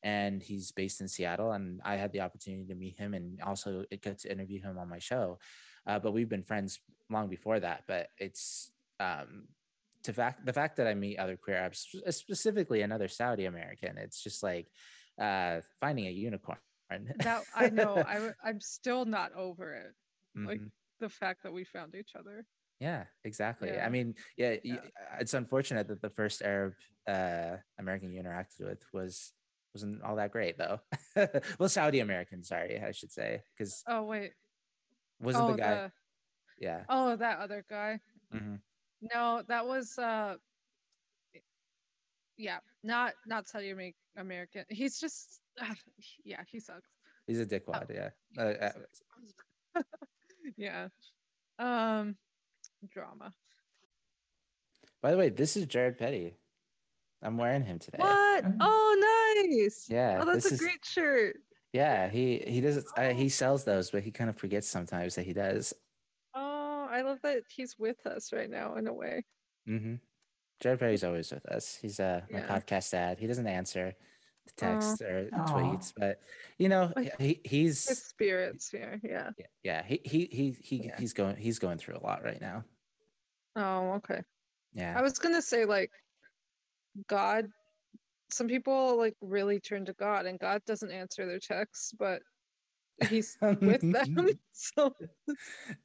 [0.03, 1.51] and he's based in Seattle.
[1.51, 4.89] And I had the opportunity to meet him and also get to interview him on
[4.89, 5.39] my show.
[5.85, 7.83] Uh, but we've been friends long before that.
[7.87, 9.47] But it's um,
[10.03, 13.97] to fact the fact that I meet other queer Arabs, specifically another Saudi American.
[13.97, 14.67] It's just like
[15.19, 16.59] uh, finding a unicorn.
[16.89, 17.97] that I know.
[17.97, 19.93] I, I'm still not over it.
[20.37, 20.47] Mm-hmm.
[20.47, 20.61] Like
[20.99, 22.45] the fact that we found each other.
[22.79, 23.69] Yeah, exactly.
[23.69, 23.85] Yeah.
[23.85, 24.77] I mean, yeah, yeah,
[25.19, 26.73] it's unfortunate that the first Arab
[27.07, 29.33] uh, American you interacted with was
[29.73, 30.79] wasn't all that great though.
[31.59, 34.31] well, Saudi American, sorry, I should say, because oh wait,
[35.21, 35.73] wasn't oh, the guy?
[35.75, 35.91] the-
[36.59, 36.83] Yeah.
[36.89, 37.99] oh, that other guy.
[38.31, 38.55] hmm
[39.13, 40.35] No, that was uh
[42.37, 44.65] yeah, not not Saudi Ame- American.
[44.69, 45.39] He's just
[46.25, 46.89] yeah, he sucks.
[47.27, 47.93] He's a dickwad.
[47.93, 48.09] Yeah.
[48.37, 48.71] Uh, uh,
[50.57, 50.87] yeah.
[51.59, 52.15] Um
[52.91, 53.31] drama.
[55.01, 56.35] by the way, this is Jared Petty.
[57.21, 57.99] I'm wearing him today.
[57.99, 58.43] What?
[58.43, 58.57] Mm.
[58.61, 59.85] Oh, nice.
[59.89, 60.19] Yeah.
[60.21, 61.35] Oh, that's a is, great shirt.
[61.73, 62.09] Yeah.
[62.09, 62.83] He he does.
[62.97, 65.73] Uh, he sells those, but he kind of forgets sometimes that he does.
[66.33, 69.23] Oh, I love that he's with us right now in a way.
[69.65, 69.95] hmm
[70.59, 71.77] Jared Petty's always with us.
[71.81, 72.47] He's uh my Yeah.
[72.59, 73.19] podcast dad.
[73.19, 73.93] He doesn't answer
[74.55, 74.69] the Aw.
[74.69, 75.53] text or Aw.
[75.53, 76.21] tweets, but
[76.57, 78.99] you know Like, he, he's His spirits here.
[79.03, 79.31] Yeah.
[79.37, 80.95] yeah, yeah he he he, he Yeah.
[80.97, 82.63] he's going he's going through a lot right now.
[83.55, 84.21] Oh, okay.
[84.73, 84.97] Yeah.
[84.97, 85.91] I was gonna say like
[87.07, 87.47] God
[88.31, 92.21] some people like really turn to God and God doesn't answer their texts, but
[93.09, 94.29] he's with them.
[94.53, 94.93] So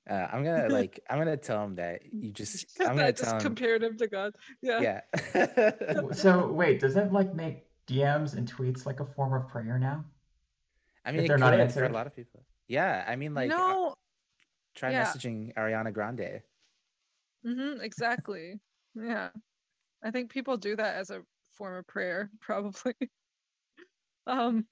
[0.09, 3.35] Uh, I'm gonna like I'm gonna tell him that you just I'm gonna just tell
[3.37, 4.35] him compared him to God.
[4.63, 5.01] Yeah.
[5.35, 5.71] yeah.
[6.13, 10.05] So wait, does that like make DMs and tweets like a form of prayer now?
[11.05, 12.45] I mean If they're not could for a lot of people.
[12.69, 13.95] Yeah, I mean like uh, no,
[14.75, 15.05] try yeah.
[15.05, 16.43] messaging Ariana Grande.
[17.45, 18.61] hmm exactly.
[18.95, 19.31] Yeah.
[20.03, 21.23] I think people do that as a
[21.53, 22.95] form of prayer, probably.
[24.27, 24.67] um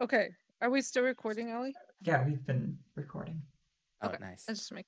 [0.00, 0.30] okay.
[0.60, 1.74] Are we still recording, Ellie?
[2.00, 3.42] Yeah, we've been recording.
[4.00, 4.44] Oh, Okay, nice.
[4.48, 4.86] I just make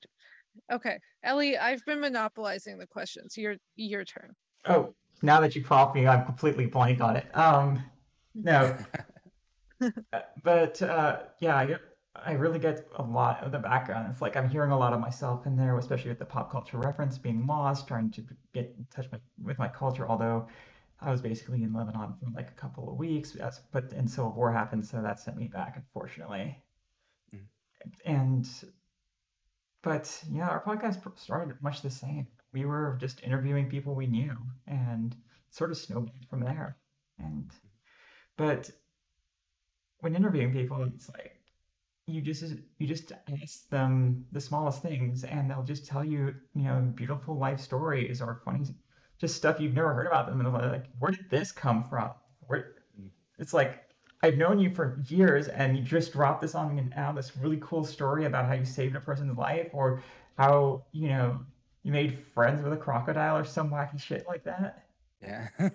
[0.73, 0.99] Okay.
[1.23, 3.37] Ellie, I've been monopolizing the questions.
[3.37, 4.33] Your your turn.
[4.65, 7.27] Oh, now that you prompt me, I'm completely blank on it.
[7.37, 7.83] Um,
[8.35, 8.77] no,
[10.43, 11.77] but uh, yeah, I,
[12.15, 14.09] I really get a lot of the background.
[14.11, 16.79] It's like I'm hearing a lot of myself in there, especially with the pop culture
[16.79, 18.25] reference, being lost, trying to
[18.55, 20.09] get in touch with, with my culture.
[20.09, 20.49] Although
[21.01, 24.33] I was basically in Lebanon for like a couple of weeks, that's, but and Civil
[24.33, 26.63] War happened, so that sent me back, unfortunately.
[27.35, 27.47] Mhm.
[28.05, 28.49] And
[29.83, 32.27] but yeah, our podcast started much the same.
[32.57, 34.35] We were just interviewing people we knew,
[34.67, 35.15] and
[35.51, 36.79] sort of snowballed from there.
[37.19, 37.51] And
[38.39, 38.71] but
[40.01, 41.37] when interviewing people, it's like
[42.07, 42.45] you just
[42.79, 47.37] you just ask them the smallest things, and they'll just tell you, you know, beautiful
[47.37, 48.65] life stories or funny,
[49.21, 52.11] just stuff you've never heard about them, and they're like, where did this come from?
[52.47, 52.77] Where
[53.39, 53.83] it's like
[54.23, 57.59] I've known you for years, and you just dropped this on me now, this really
[57.61, 60.03] cool story about how you saved a person's life, or
[60.39, 61.41] how you know
[61.87, 64.89] you made friends with a crocodile or some wacky shit like that.
[65.23, 65.47] Yeah.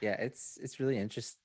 [0.00, 1.36] yeah, it's it's really interesting.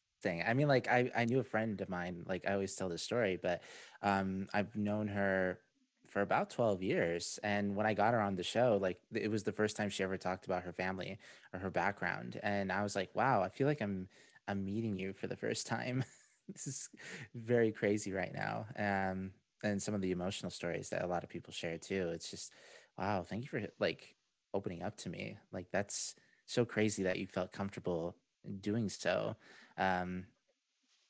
[0.48, 3.04] I mean, like I I knew a friend of mine, like I always tell this
[3.04, 3.62] story, but
[4.02, 5.60] um I've known her
[6.08, 9.44] for about 12 years and when I got her on the show, like it was
[9.44, 11.20] the first time she ever talked about her family
[11.52, 14.08] or her background and I was like, "Wow, I feel like I'm
[14.48, 16.06] I'm meeting you for the first time."
[16.48, 16.90] this is
[17.36, 18.66] very crazy right now.
[18.78, 19.32] Um
[19.64, 22.12] and some of the emotional stories that a lot of people share too.
[22.14, 22.54] It's just
[22.98, 24.16] wow, thank you for like
[24.54, 25.38] opening up to me.
[25.52, 28.16] Like that's so crazy that you felt comfortable
[28.60, 29.36] doing so.
[29.78, 30.26] Um,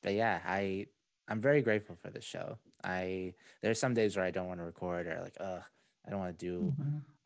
[0.02, 0.86] but yeah, I
[1.28, 2.58] I'm very grateful for this show.
[2.84, 5.60] I there's some days where I don't want to record or like, uh,
[6.06, 6.74] I don't want to do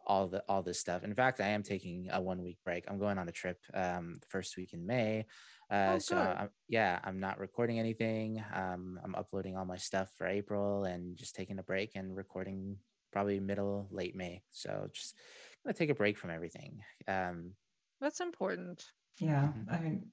[0.07, 1.03] all the all this stuff.
[1.03, 2.85] In fact, I am taking a one week break.
[2.89, 5.27] I'm going on a trip um first week in May.
[5.71, 6.17] Uh, Oh, so.
[6.17, 8.43] I'm, yeah, I'm not recording anything.
[8.55, 12.77] Um, I'm uploading all my stuff for April and just taking a break and recording
[13.17, 14.43] probably middle late May.
[14.51, 15.17] So just
[15.65, 16.83] gonna take a break from everything.
[17.09, 17.55] Um,
[17.99, 18.93] That's important.
[19.19, 19.73] Yeah, Mhm.
[19.73, 20.13] I mean,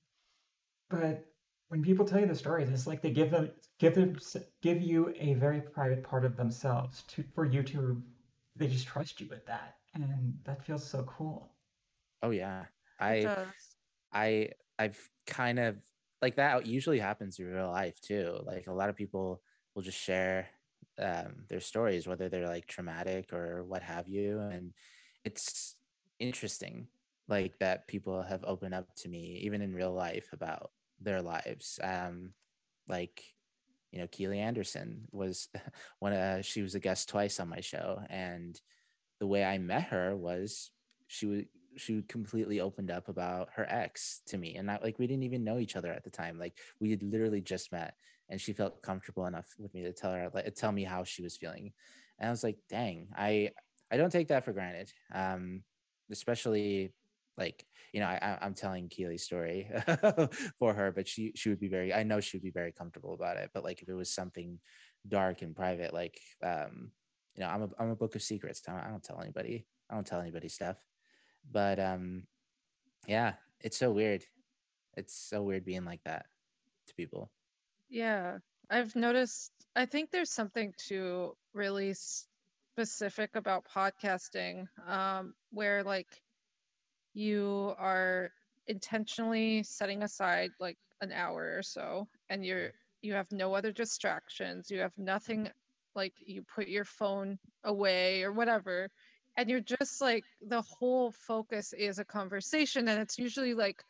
[0.89, 1.26] but
[1.68, 4.18] when people tell you the stories, it's like they give them give them
[4.62, 8.02] give you a very private part of themselves to for you to
[8.56, 11.52] they just trust you with that, and that feels so cool.
[12.22, 12.66] oh yeah,
[13.00, 13.34] I.
[14.13, 15.78] I I've kind of
[16.22, 18.39] like that usually happens in real life too.
[18.46, 19.42] Like a lot of people
[19.76, 20.50] will just share
[20.99, 24.73] um, their stories, whether they're like traumatic or what have you, and
[25.23, 25.75] it's
[26.19, 26.88] interesting
[27.27, 31.79] like that people have opened up to me even in real life about their lives.
[31.82, 32.32] Um,
[32.88, 33.23] like
[33.91, 35.49] you know, Keely Anderson was
[35.99, 36.13] one.
[36.13, 38.60] Uh, she was a guest twice on my show, and
[39.19, 40.71] the way I met her was
[41.08, 41.43] she was
[41.75, 45.43] she completely opened up about her ex to me and not like we didn't even
[45.43, 47.95] know each other at the time like we had literally just met
[48.34, 51.22] and she felt comfortable enough with me to tell her like tell me how she
[51.22, 51.72] was feeling.
[52.17, 53.52] And i was like dang i
[53.91, 54.91] i don't take that for granted.
[55.13, 55.62] Um
[56.12, 56.93] especially
[57.38, 59.67] like you know I, i'm telling keely's story
[60.60, 63.13] for her but she she would be very i know she would be very comfortable
[63.15, 64.60] about it but like if it was something
[65.08, 66.91] dark and private like um
[67.36, 68.62] you know i'm a, I'm a book of secrets.
[68.67, 70.78] I don't, I don't tell anybody i don't tell anybody stuff.
[71.52, 72.24] But um
[73.08, 74.24] yeah it's so weird.
[74.98, 76.26] It's so weird being like that
[76.88, 77.32] to people
[77.89, 79.52] Yeah, I've noticed.
[79.76, 86.08] I think there's something to really specific about podcasting um, where like
[87.13, 88.32] you are
[88.67, 94.72] intentionally setting aside like an hour or so and you're you have no other distractions
[94.72, 95.50] you have nothing
[95.96, 98.89] like you put your phone away or whatever
[99.38, 103.84] and you're just like the whole focus is a conversation and it's usually like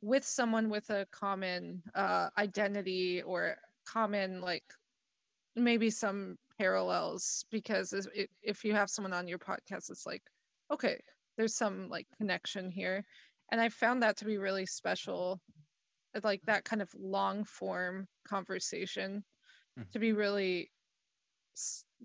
[0.00, 3.56] with someone with a common uh, identity or
[3.86, 4.64] common like
[5.56, 10.22] maybe some parallels because if, if you have someone on your podcast it's like
[10.72, 11.00] okay
[11.36, 13.04] there's some like connection here
[13.50, 15.40] and i found that to be really special
[16.22, 19.22] like that kind of long form conversation
[19.78, 19.90] mm.
[19.92, 20.70] to be really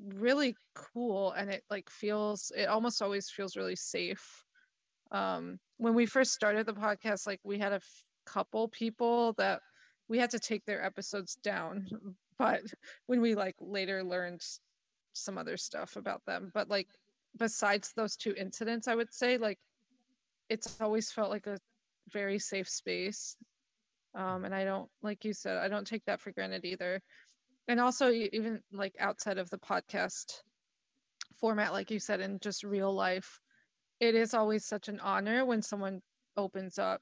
[0.07, 4.43] really cool and it like feels it almost always feels really safe
[5.11, 9.59] um when we first started the podcast like we had a f- couple people that
[10.07, 11.87] we had to take their episodes down
[12.39, 12.61] but
[13.07, 14.41] when we like later learned
[15.11, 16.87] some other stuff about them but like
[17.37, 19.59] besides those two incidents i would say like
[20.47, 21.59] it's always felt like a
[22.13, 23.35] very safe space
[24.15, 27.01] um, and i don't like you said i don't take that for granted either.
[27.67, 30.41] And also even like outside of the podcast
[31.39, 33.39] format like you said in just real life
[33.99, 36.01] it is always such an honor when someone
[36.35, 37.01] opens up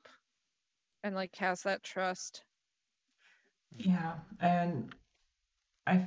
[1.03, 2.43] and like has that trust.
[3.77, 4.93] Yeah and
[5.87, 6.05] i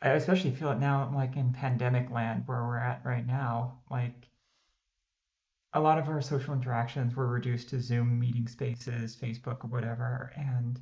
[0.00, 4.28] i especially feel it now like in pandemic land where we're at right now like
[5.74, 10.32] a lot of our social interactions were reduced to zoom meeting spaces facebook or whatever
[10.36, 10.80] and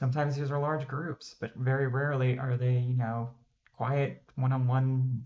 [0.00, 3.30] sometimes these are large groups, but very rarely are they, you know,
[3.76, 5.24] quiet, one-on-one,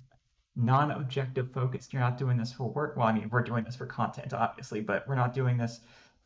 [0.56, 1.92] non-objective focused.
[1.92, 2.96] You're not doing this for work.
[2.96, 5.80] Well, I mean, we're doing this for content, obviously, but we're not doing this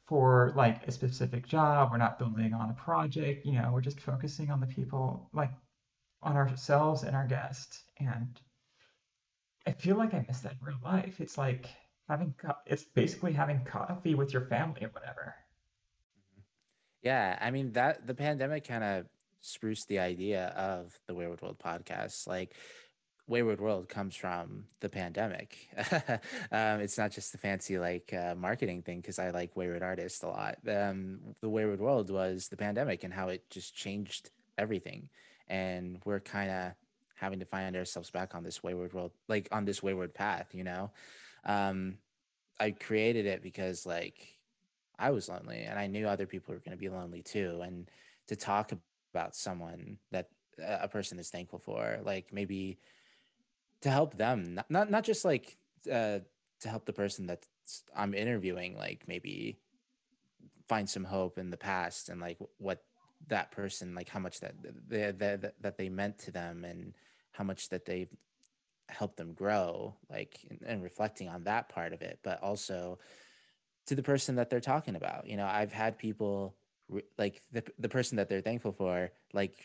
[0.07, 1.91] for like a specific job.
[1.91, 3.47] We're not building on a project.
[3.47, 5.51] You know, we're just focusing on the people, like
[6.23, 7.85] on ourselves and our guests.
[7.99, 8.39] And
[9.67, 11.21] I feel like I miss that in real life.
[11.21, 11.67] It's like
[12.09, 15.35] having, co- it's basically having coffee with your family or whatever.
[16.35, 16.43] Mm-hmm.
[17.03, 19.07] Yeah, I mean that the pandemic kind of
[19.41, 22.27] spruced the idea of the Wayward World podcast.
[22.27, 22.55] Like
[23.29, 25.69] Wayward World comes from the pandemic.
[26.51, 30.23] um, it's not just the fancy like uh, marketing thing because I like Wayward Artist
[30.23, 30.57] a lot.
[30.67, 35.09] Um, the Wayward World was the pandemic and how it just changed everything,
[35.47, 36.73] and we're kind of
[37.15, 40.49] having to find ourselves back on this wayward world, like on this wayward path.
[40.53, 40.91] You know,
[41.45, 41.99] um,
[42.59, 44.39] I created it because like
[44.99, 47.61] I was lonely and I knew other people were going to be lonely too.
[47.63, 47.89] And
[48.29, 48.73] to talk
[49.13, 50.29] about someone that
[50.67, 52.79] a person is thankful for, like maybe
[53.83, 55.57] to help them, not, not, not just like
[55.91, 56.19] uh,
[56.61, 57.47] to help the person that
[57.95, 59.59] I'm interviewing, like maybe
[60.69, 62.83] find some hope in the past and like what
[63.29, 64.55] that person, like how much that
[64.89, 66.95] they, that, that they meant to them and
[67.33, 68.07] how much that they
[68.89, 72.99] helped them grow, like, and reflecting on that part of it, but also,
[73.87, 75.27] to the person that they're talking about.
[75.27, 76.55] You know, I've had people
[77.17, 79.11] like the the person that they're thankful for.
[79.33, 79.57] Like,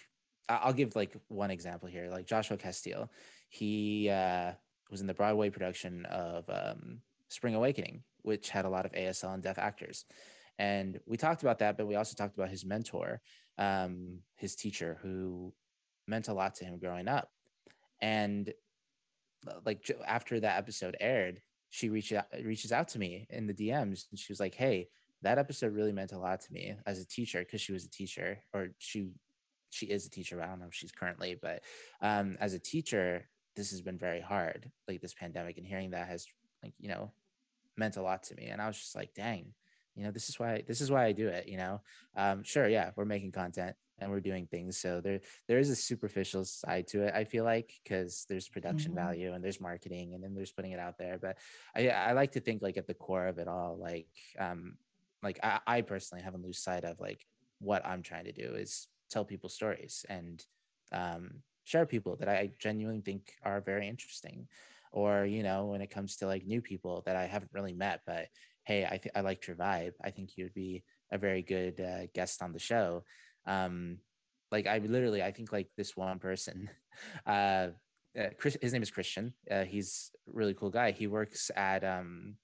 [0.48, 2.10] I'll give like one example here.
[2.10, 3.10] Like Joshua Castille,
[3.54, 4.52] he uh,
[4.90, 9.36] was in the Broadway production of um, Spring Awakening, which had a lot of ASL
[9.36, 10.06] and deaf actors.
[10.58, 13.22] And we talked about that, but we also talked about his mentor,
[13.60, 15.54] um, his teacher, who
[16.08, 17.30] meant a lot to him growing up.
[18.02, 18.52] And
[19.66, 21.40] like after that episode aired,
[21.70, 24.90] she reaches out, reaches out to me in the DMs and she was like, "Hey,
[25.22, 27.90] that episode really meant a lot to me as a teacher because she was a
[27.90, 29.12] teacher or she
[29.74, 30.42] she is a teacher.
[30.42, 31.64] I don't know if she's currently, but
[32.02, 36.08] um, as a teacher, this has been very hard, like this pandemic, and hearing that
[36.08, 36.26] has
[36.64, 37.12] like you know
[37.78, 38.48] meant a lot to me.
[38.48, 39.54] And I was just like, dang,
[39.96, 41.48] you know, this is why this is why I do it.
[41.48, 41.82] You know,
[42.16, 45.76] um, sure, yeah, we're making content and we're doing things so there there is a
[45.76, 49.06] superficial side to it i feel like because there's production mm-hmm.
[49.06, 51.38] value and there's marketing and then there's putting it out there but
[51.76, 54.08] i i like to think like at the core of it all like
[54.40, 54.76] um
[55.22, 57.26] like i, I personally haven't lose sight of like
[57.60, 60.44] what i'm trying to do is tell people stories and
[60.92, 64.48] um share people that i genuinely think are very interesting
[64.92, 68.02] or you know when it comes to like new people that i haven't really met
[68.06, 68.28] but
[68.64, 69.94] hey i th- i liked your vibe.
[70.04, 73.04] I think you'd be a very good uh, guest on the show.
[73.46, 74.00] Um
[74.52, 76.70] like i literally i think like this one person
[77.26, 77.70] uh,
[78.18, 79.34] uh Chris, his name is christian.
[79.50, 80.92] Uh, he's a really cool guy.
[80.92, 82.36] He works at um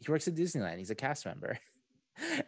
[0.00, 0.78] he works at disneyland.
[0.78, 1.58] He's a cast member.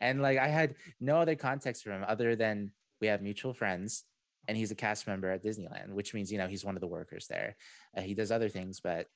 [0.03, 4.05] And like i had no other context for him other than we have mutual friends
[4.49, 6.87] and he's a cast member at disneyland which means you know he's one of the
[6.87, 7.57] workers there
[7.97, 9.07] uh, he does other things but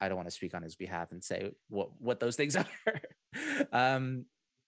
[0.00, 2.66] i don't want to speak on his behalf and say what what those things are
[3.72, 4.24] um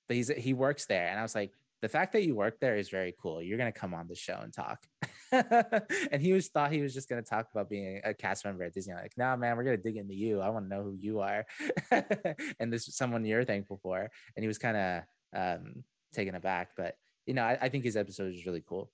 [0.08, 1.52] but he's he works there and i was like
[1.82, 3.40] the fact that you work there is very cool.
[3.42, 4.86] You're gonna come on the show and talk.
[5.32, 8.74] and he was thought he was just gonna talk about being a cast member at
[8.74, 8.94] Disney.
[8.94, 10.40] Like, nah, man, we're gonna dig into you.
[10.40, 11.46] I want to know who you are,
[12.60, 14.10] and this is someone you're thankful for.
[14.36, 15.02] And he was kind of
[15.34, 16.96] um, taken aback, but
[17.26, 18.90] you know, I, I think his episode is really cool.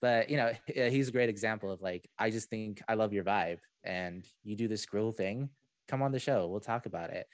[0.00, 3.24] But you know, he's a great example of like, I just think I love your
[3.24, 5.50] vibe, and you do this grill thing.
[5.88, 7.26] Come on the show, we'll talk about it.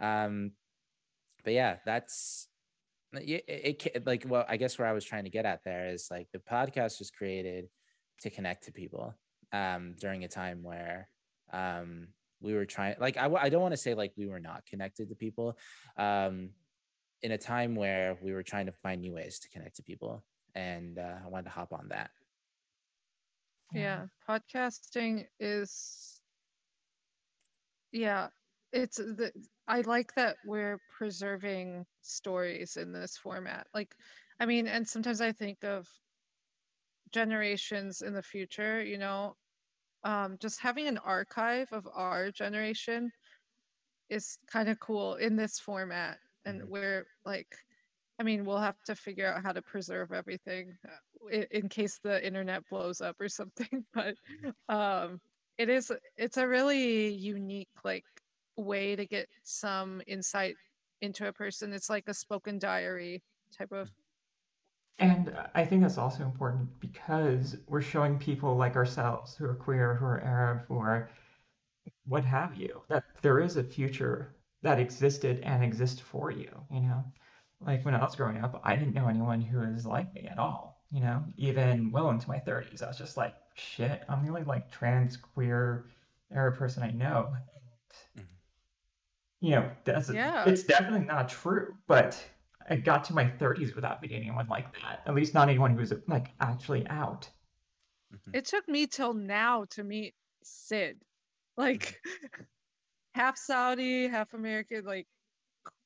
[0.00, 0.52] Um,
[1.44, 2.48] but yeah, that's
[3.12, 5.88] it, it, it like well i guess where i was trying to get at there
[5.88, 7.68] is like the podcast was created
[8.20, 9.14] to connect to people
[9.52, 11.08] um during a time where
[11.52, 12.08] um
[12.40, 15.08] we were trying like i, I don't want to say like we were not connected
[15.08, 15.56] to people
[15.96, 16.50] um
[17.22, 20.22] in a time where we were trying to find new ways to connect to people
[20.58, 22.10] and uh, i wanted to hop on that
[23.72, 26.20] yeah podcasting is
[27.92, 28.28] yeah
[28.72, 29.32] it's the
[29.68, 33.66] I like that we're preserving stories in this format.
[33.74, 33.94] Like,
[34.40, 35.86] I mean, and sometimes I think of
[37.12, 39.36] generations in the future, you know,
[40.04, 43.10] um, just having an archive of our generation
[44.08, 46.18] is kind of cool in this format.
[46.46, 46.70] And mm-hmm.
[46.70, 47.54] we're like,
[48.18, 52.00] I mean, we'll have to figure out how to preserve everything uh, in, in case
[52.02, 53.84] the internet blows up or something.
[53.94, 54.14] But
[54.68, 55.20] um,
[55.56, 58.04] it is, it's a really unique, like,
[58.56, 60.56] way to get some insight
[61.00, 61.72] into a person.
[61.72, 63.22] It's like a spoken diary
[63.56, 63.88] type of.
[64.98, 69.94] And I think that's also important because we're showing people like ourselves who are queer,
[69.94, 71.08] who are Arab, who are
[72.06, 76.80] what have you, that there is a future that existed and exists for you, you
[76.80, 77.04] know?
[77.64, 80.38] Like when I was growing up, I didn't know anyone who was like me at
[80.38, 81.24] all, you know?
[81.36, 85.16] Even well into my 30s, I was just like, shit, I'm the only like trans,
[85.16, 85.86] queer,
[86.32, 87.34] Arab person I know
[89.40, 90.44] you know, that's yeah.
[90.46, 91.74] it's definitely not true.
[91.86, 92.22] But
[92.68, 95.02] I got to my 30s without meeting anyone like that.
[95.06, 97.28] At least not anyone who was like actually out.
[98.12, 98.30] Mm-hmm.
[98.34, 100.98] It took me till now to meet Sid,
[101.56, 102.42] like mm-hmm.
[103.14, 105.06] half Saudi, half American, like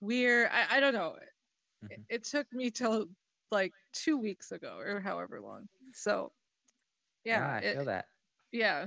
[0.00, 0.50] queer.
[0.50, 1.16] I, I don't know.
[1.84, 1.92] Mm-hmm.
[1.92, 3.06] It, it took me till
[3.50, 5.68] like two weeks ago or however long.
[5.94, 6.32] So,
[7.24, 8.06] yeah, yeah I it, feel that.
[8.50, 8.86] Yeah.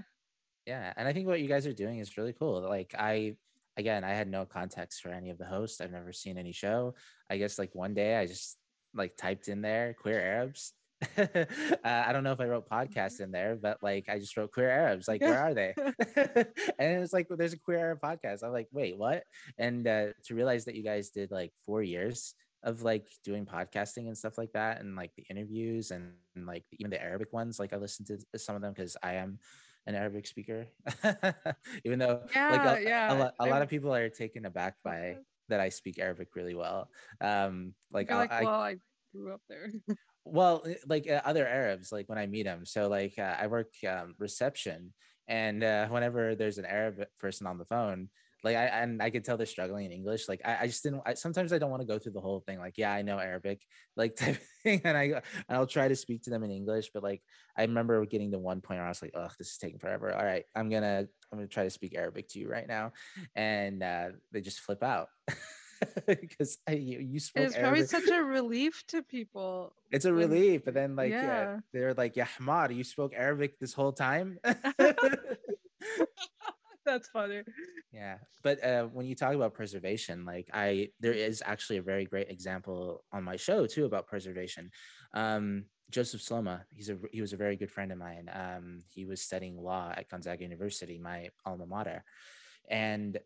[0.66, 2.62] Yeah, and I think what you guys are doing is really cool.
[2.62, 3.36] Like I
[3.78, 5.80] again, I had no context for any of the hosts.
[5.80, 6.96] I've never seen any show.
[7.30, 8.58] I guess like one day I just
[8.94, 10.74] like typed in there queer Arabs.
[11.18, 11.46] uh,
[11.84, 14.70] I don't know if I wrote podcast in there, but like I just wrote queer
[14.70, 15.08] Arabs.
[15.08, 15.74] Like, where are they?
[16.80, 18.44] and it's like there's a queer Arab podcast.
[18.44, 19.24] I'm like, wait, what?
[19.58, 22.34] And uh, to realize that you guys did like four years
[22.66, 26.66] of like doing podcasting and stuff like that, and like the interviews and, and like
[26.74, 27.60] even the Arabic ones.
[27.60, 29.40] Like I listened to some of them because I am
[29.88, 30.66] an Arabic speaker,
[31.86, 33.32] even though yeah, like a, yeah.
[33.40, 36.90] a, a, lot of people are taken aback by that I speak Arabic really well.
[37.22, 38.76] Um, like, like I, well, I
[39.14, 39.72] grew up there.
[40.26, 42.66] well, eh, like uh, other Arabs, like when I meet them.
[42.66, 44.94] So like uh, I work um, reception,
[45.28, 48.10] and uh, whenever there's an Arab person on the phone,
[48.46, 50.30] like I and I could tell they're struggling in English.
[50.30, 51.02] Like I, I just didn't.
[51.04, 52.60] I, sometimes I don't want to go through the whole thing.
[52.60, 53.62] Like yeah, I know Arabic,
[53.98, 56.92] like type thing, and I and I'll try to speak to them in English.
[56.94, 57.24] But like
[57.58, 60.14] I remember getting to one point where I was like, oh, this is taking forever.
[60.16, 62.94] All right, I'm gonna I'm gonna try to speak Arabic to you right now,
[63.36, 65.10] and uh, they just flip out.
[66.08, 67.90] because you, you spoke it's Arabic.
[67.90, 71.22] probably such a relief to people it's a when, relief but then like yeah.
[71.22, 74.40] yeah they're like yeah Hamad you spoke Arabic this whole time
[76.86, 77.44] that's funny.
[77.94, 82.06] Yeah but uh, when you talk about preservation like i there is actually a very
[82.06, 84.72] great example on my show too about preservation.
[85.14, 88.30] Um, joseph sloma he's a he was a very good friend of mine.
[88.34, 92.04] Um, he was studying law at gonzaga university my alma mater.
[92.70, 93.20] And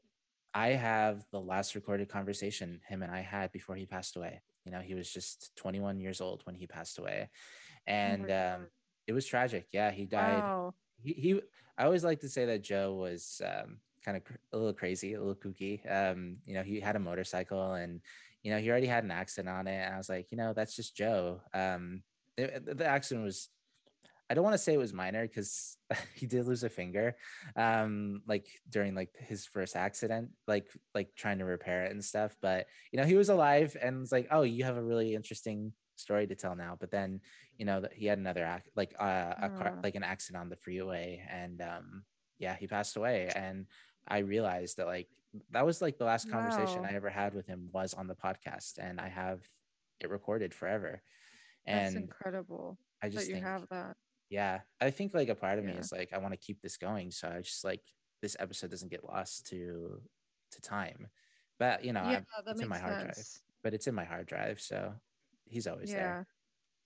[0.54, 4.42] i have the last recorded conversation him and i had before he passed away.
[4.66, 7.30] You know he was just 21 years old when he passed away.
[7.32, 8.68] Oh and um,
[9.08, 9.68] it was tragic.
[9.72, 10.74] Yeah he died wow.
[11.02, 11.42] He, he
[11.78, 15.20] I always like to say that Joe was um, kind of a little crazy, a
[15.20, 15.80] little kooky.
[15.90, 18.02] Um, you know, he had a motorcycle and,
[18.44, 19.78] you know, he already had an accident on it.
[19.78, 21.42] And I was like, you know, that's just Joe.
[21.54, 22.04] Um,
[22.38, 23.50] the, the accident was,
[24.30, 25.78] I don't want to say it was minor because
[26.16, 27.16] he did lose a finger,
[27.56, 32.36] um, like during like his first accident, like like trying to repair it and stuff.
[32.42, 35.74] But you know, he was alive and it's like, oh, you have a really interesting
[36.00, 36.78] story to tell now.
[36.80, 37.22] But then,
[37.58, 40.56] you know, he had another act, like uh, a car, like an accident on the
[40.56, 42.04] freeway, and um,
[42.38, 43.32] yeah, he passed away.
[43.36, 43.66] And
[44.08, 45.08] I realized that like
[45.52, 46.90] that was like the last conversation wow.
[46.90, 49.42] I ever had with him was on the podcast, and I have
[50.00, 51.02] it recorded forever.
[51.66, 52.78] And That's incredible.
[53.04, 53.96] I just that you think, have that.
[54.30, 55.72] Yeah, I think like a part of yeah.
[55.72, 57.82] me is like I want to keep this going, so I just like
[58.22, 60.02] this episode doesn't get lost to
[60.52, 61.08] to time.
[61.58, 63.16] But you know, yeah, it's in my hard sense.
[63.16, 63.42] drive.
[63.62, 64.94] But it's in my hard drive, so
[65.50, 65.98] he's always yeah.
[65.98, 66.28] there.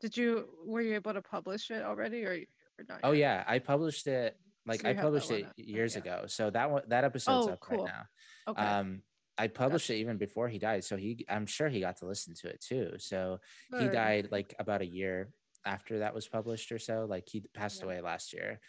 [0.02, 3.20] Did you were you able to publish it already, or, or not Oh yet?
[3.20, 5.54] yeah, I published it like So I you have that published it up.
[5.58, 6.02] years Yeah.
[6.02, 6.24] ago.
[6.28, 7.86] So that one that episode's Oh, up cool.
[7.86, 8.04] right now.
[8.48, 8.64] Okay.
[8.64, 9.04] Um
[9.38, 10.84] I published it even before he died.
[10.84, 12.94] So he I'm sure he got to listen to it too.
[13.00, 13.40] So
[13.78, 15.34] he died like about a year
[15.66, 17.06] after that was published or so.
[17.06, 17.86] Like he passed Yeah.
[17.86, 18.60] away last year.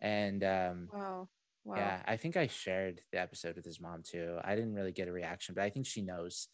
[0.00, 1.28] And um Wow.
[1.64, 1.76] Wow.
[1.76, 4.38] yeah, I think I shared the episode with his mom too.
[4.44, 6.48] I didn't really get a reaction, but I think she knows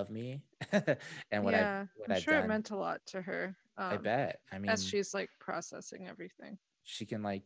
[0.00, 0.42] of me
[0.72, 1.84] and what yeah.
[1.86, 2.44] I what I'm I've sure done.
[2.44, 3.56] it meant a lot to her.
[3.78, 4.40] Um, I bet.
[4.52, 6.58] I mean, as she's like processing everything.
[6.84, 7.44] she can like.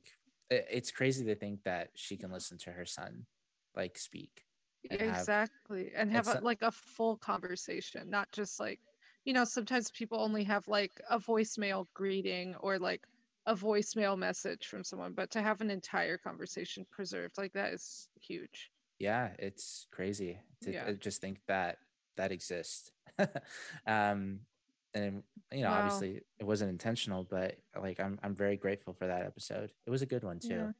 [0.52, 3.26] i- It's crazy to think that she can listen to her son,
[3.74, 4.44] like speak.
[4.90, 5.92] and have- exactly.
[5.94, 8.80] And have it's a, a- like a full conversation, not just like,
[9.24, 13.02] you know, sometimes people only have like a voicemail greeting or like
[13.46, 18.08] a voicemail message from someone, but to have an entire conversation preserved like that is
[18.20, 18.70] huge.
[18.98, 20.84] Yeah, it's crazy to Yeah.
[20.84, 21.78] uh, just think that
[22.20, 22.92] that exists.
[23.86, 24.46] um,
[24.94, 25.72] and you know, Wow.
[25.72, 29.72] obviously, it wasn't intentional, but like, I'm I'm very grateful for that episode.
[29.86, 30.68] It was a good one too.
[30.68, 30.72] Yeah.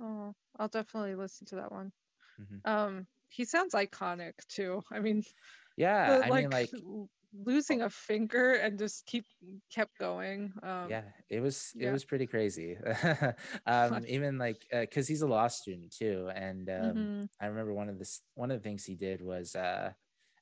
[0.00, 1.92] Oh, I'll definitely listen to that one.
[2.38, 2.60] Mhm.
[2.64, 4.82] Um, he sounds iconic too.
[4.92, 5.24] I mean,
[5.76, 6.72] Yeah, the, I like, mean, like,
[7.32, 9.26] losing a finger and just keep
[9.70, 10.54] kept going.
[10.62, 12.76] Um, yeah it was it was pretty crazy
[13.66, 17.28] um even like because he's a law student too and um mhm.
[17.40, 19.92] i remember one of the one of the things he did was uh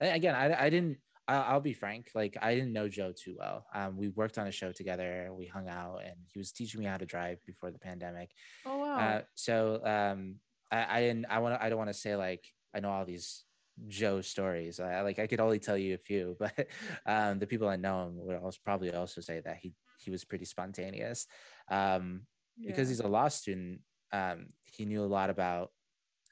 [0.01, 3.67] again i i didn't I'll, I'll be frank like i didn't know joe too well
[3.75, 6.87] um we worked on a show together we hung out and he was teaching me
[6.87, 8.31] how to drive before the pandemic
[8.65, 8.99] Oh wow.
[8.99, 10.37] uh so um
[10.71, 12.45] i i didn't i want to i don't want to say like
[12.75, 13.45] i know all these
[13.87, 14.81] Joe stories.
[14.81, 16.67] I like I could only tell you a few, but
[17.07, 20.25] um, the people I know him would also probably also say that he he was
[20.25, 21.27] pretty spontaneous.
[21.71, 22.23] Um,
[22.67, 23.83] because he's a law student,
[24.13, 25.71] um, he knew a lot about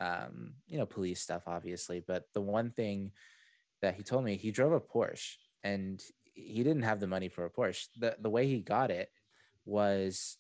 [0.01, 2.03] um, you know police stuff, obviously.
[2.07, 3.13] But the one thing
[3.87, 6.03] that he told me, he drove a Porsche, and
[6.35, 7.87] he didn't have the money for a Porsche.
[7.97, 9.09] the The way he got it
[9.65, 10.39] was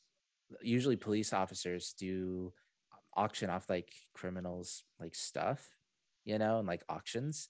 [0.60, 2.52] usually police officers do
[3.16, 5.66] auction off like criminals like stuff
[6.26, 7.48] you know and like auctions.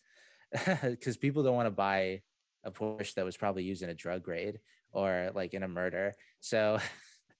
[0.83, 2.23] Because people don't want to buy
[2.63, 4.61] a porsche that was probably used in a drug raid
[4.93, 6.15] or like in a murder.
[6.41, 6.79] So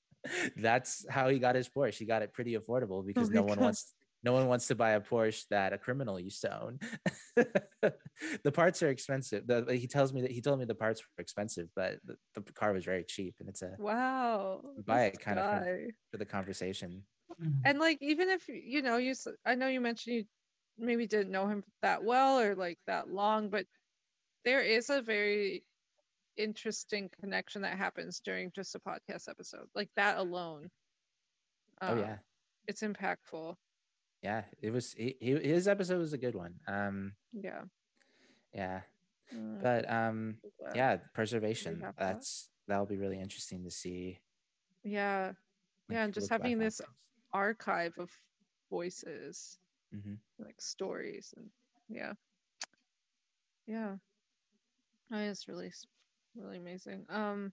[0.57, 1.99] that's how he got his porsche.
[1.99, 4.91] He got it pretty affordable because my no one wants no one wants to buy
[4.93, 6.79] a porsche that a criminal used to own
[8.45, 11.23] the parts are expensive the, he tells me that he told me the parts were
[11.23, 14.61] expensive but the, the car was very cheap and it's a Wow.
[14.85, 15.87] buy it kind of for- guy.
[16.11, 17.03] for the conversation
[17.43, 17.61] Mm.
[17.65, 19.13] And like even if you know you
[19.45, 20.25] I know you mentioned you
[20.79, 23.67] maybe didn't know him that well or like that long, but
[24.45, 25.65] there is a very
[26.37, 29.67] interesting connection that happens during just a podcast episode.
[29.75, 30.71] Like that alone.
[31.83, 32.17] oh Um, yeah
[32.69, 33.57] It's impactful.
[34.27, 37.63] Yeah it was he, he, his episode was a good one um Yeah.
[38.53, 38.81] yeah
[39.33, 40.37] Mm, but um
[40.75, 42.17] yeah preservation have that.
[42.17, 44.19] that's that'll be really interesting to see
[44.83, 45.33] Yeah.
[45.89, 46.91] Yeah, and just having this things.
[47.33, 48.11] archive of
[48.71, 49.59] voices,
[49.95, 50.19] Mhm.
[50.39, 51.47] like stories and
[51.89, 52.15] yeah.
[53.67, 53.97] Yeah.
[55.13, 55.73] Oh, it's really
[56.37, 57.07] really amazing.
[57.09, 57.53] Um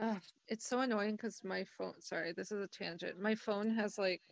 [0.00, 0.18] uh,
[0.48, 3.18] it's so annoying because my phone sorry, this is a tangent.
[3.20, 4.22] My phone has like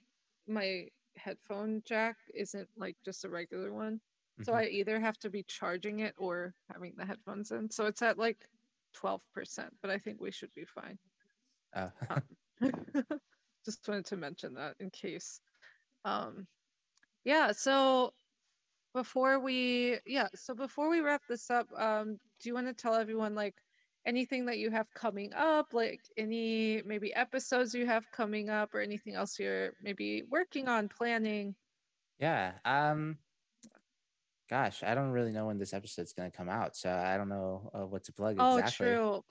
[0.52, 4.00] my headphone jack isn't like just a regular one.
[4.42, 4.54] So Mhm.
[4.54, 7.70] I either have to be charging it or having the headphones in.
[7.70, 8.48] So it's at like
[8.94, 10.98] 12%, but I think we should be fine.
[11.74, 11.92] Oh,
[13.64, 15.40] just wanted to mention that in case
[16.04, 16.46] um
[17.24, 18.12] yeah so
[18.94, 22.94] before we yeah so before we wrap this up um do you want to tell
[22.94, 23.54] everyone like
[24.06, 28.80] anything that you have coming up like any maybe episodes you have coming up or
[28.80, 31.54] anything else you're maybe working on planning
[32.18, 33.16] yeah um
[34.50, 37.28] gosh i don't really know when this episode's going to come out so i don't
[37.28, 39.22] know uh, what to plug oh exactly true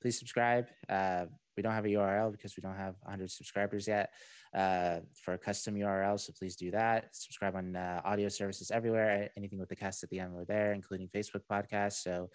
[0.00, 0.66] please subscribe.
[0.88, 4.10] Uh, we don't have a URL because we don't have 100 subscribers yet
[4.54, 6.18] uh, for a custom URL.
[6.18, 7.08] So please do that.
[7.12, 9.30] Subscribe on uh, audio services everywhere.
[9.36, 12.02] Anything with the cast at the end, we're there, including Facebook podcasts.
[12.02, 12.30] So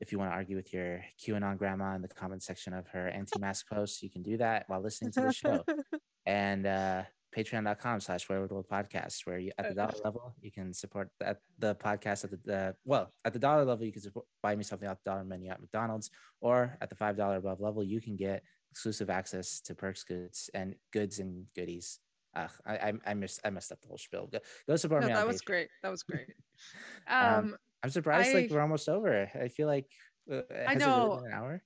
[0.00, 3.08] if you want to argue with your QAnon grandma in the comment section of her
[3.08, 5.64] anti-mask posts, you can do that while listening to the show.
[6.26, 7.02] and uh,
[7.36, 11.36] patreon.com slash Wayward World podcast where you at the dollar level you can support the,
[11.58, 14.64] the podcast at the, the well at the dollar level you can support, buy me
[14.64, 18.00] something off the dollar menu at mcdonald's or at the five dollar above level you
[18.00, 22.00] can get exclusive access to perks goods and goods and goodies
[22.34, 24.28] uh, I, I I missed I messed up the whole spiel.
[24.30, 24.38] Go,
[24.68, 25.14] go support no, me.
[25.14, 25.46] on that was Patreon.
[25.46, 26.26] great that was great
[27.08, 28.34] Um, um I'm surprised.
[28.34, 29.30] like we're almost over.
[29.34, 29.86] I feel like
[30.30, 31.22] uh, I know.
[31.24, 31.62] an hour.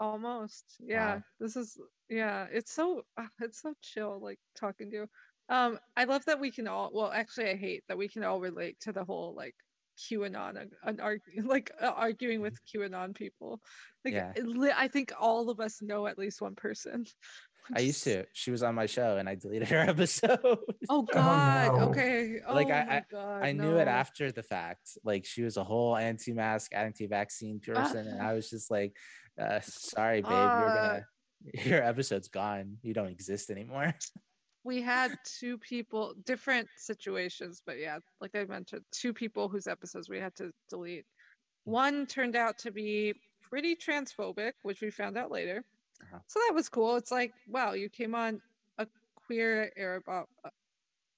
[0.00, 1.22] almost yeah Wow.
[1.40, 1.76] this is
[2.08, 5.06] yeah it's so ah, it's so chill like talking to you
[5.48, 8.40] um i love that we can all well actually i hate that we can all
[8.40, 9.56] relate to the whole like
[9.98, 13.60] QAnon and, and argue, like uh, arguing with QAnon people.
[14.04, 14.32] Like Yeah.
[14.76, 17.04] I think all of us know at least one person.
[17.74, 18.24] I used to.
[18.32, 20.38] She was on my show and I deleted her episode.
[20.88, 21.76] Oh God.
[21.76, 21.88] no.
[21.90, 22.40] Okay.
[22.46, 23.42] Oh Like, I- God.
[23.42, 24.96] I knew it after the fact.
[25.04, 28.96] Like she was a whole anti-mask, anti-vaccine person, and I was just like,
[29.40, 30.38] uh, "Sorry, babe, you're
[30.70, 31.04] Uh, gonna,
[31.64, 32.78] your episode's gone.
[32.82, 33.94] You don't exist anymore."
[34.64, 40.08] we had two people different situations but yeah like i mentioned two people whose episodes
[40.10, 41.06] we had to delete
[41.64, 45.64] one turned out to be pretty transphobic which we found out later
[46.02, 46.20] Uh-huh.
[46.26, 46.96] so that was cool.
[46.96, 48.40] It's like wow you came on
[48.78, 48.86] a
[49.16, 50.22] queer arab uh,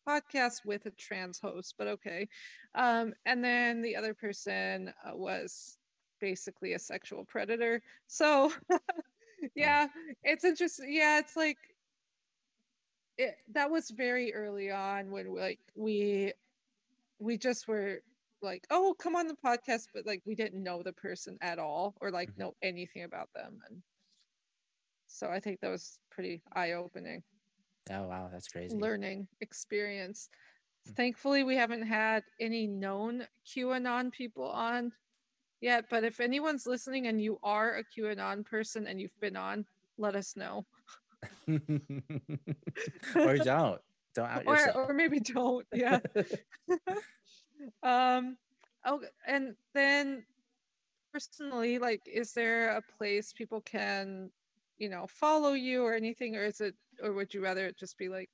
[0.09, 2.29] podcast with a trans host but okay.
[2.75, 5.79] Um and then the other person uh, was
[6.21, 7.83] basically a sexual predator.
[8.07, 8.53] So
[9.55, 9.89] yeah
[10.23, 11.59] it's interesting yeah it's like
[13.19, 16.33] it, that was very early on when like we
[17.19, 18.01] we just were
[18.43, 21.95] like oh come on the podcast but like we didn't know the person at all
[22.01, 22.39] or like Mhm.
[22.39, 23.61] know anything about them.
[23.69, 23.83] And
[25.11, 27.23] so i think that was pretty eye-opening
[27.91, 28.77] Oh wow, that's crazy.
[28.77, 30.29] learning experience
[30.89, 30.97] Mm.
[30.97, 34.93] thankfully we haven't had any known qanon people on
[35.61, 39.67] yet but if anyone's listening and you are a qanon person and you've been on
[39.99, 40.65] let us know
[41.49, 43.81] or don't.
[44.15, 46.01] Don't out or, or maybe don't yeah
[47.83, 48.37] um
[48.85, 50.25] oh and then
[51.13, 54.31] personally like is there a place people can
[54.81, 57.97] you know follow you or anything or is it or would you rather it just
[57.99, 58.31] be like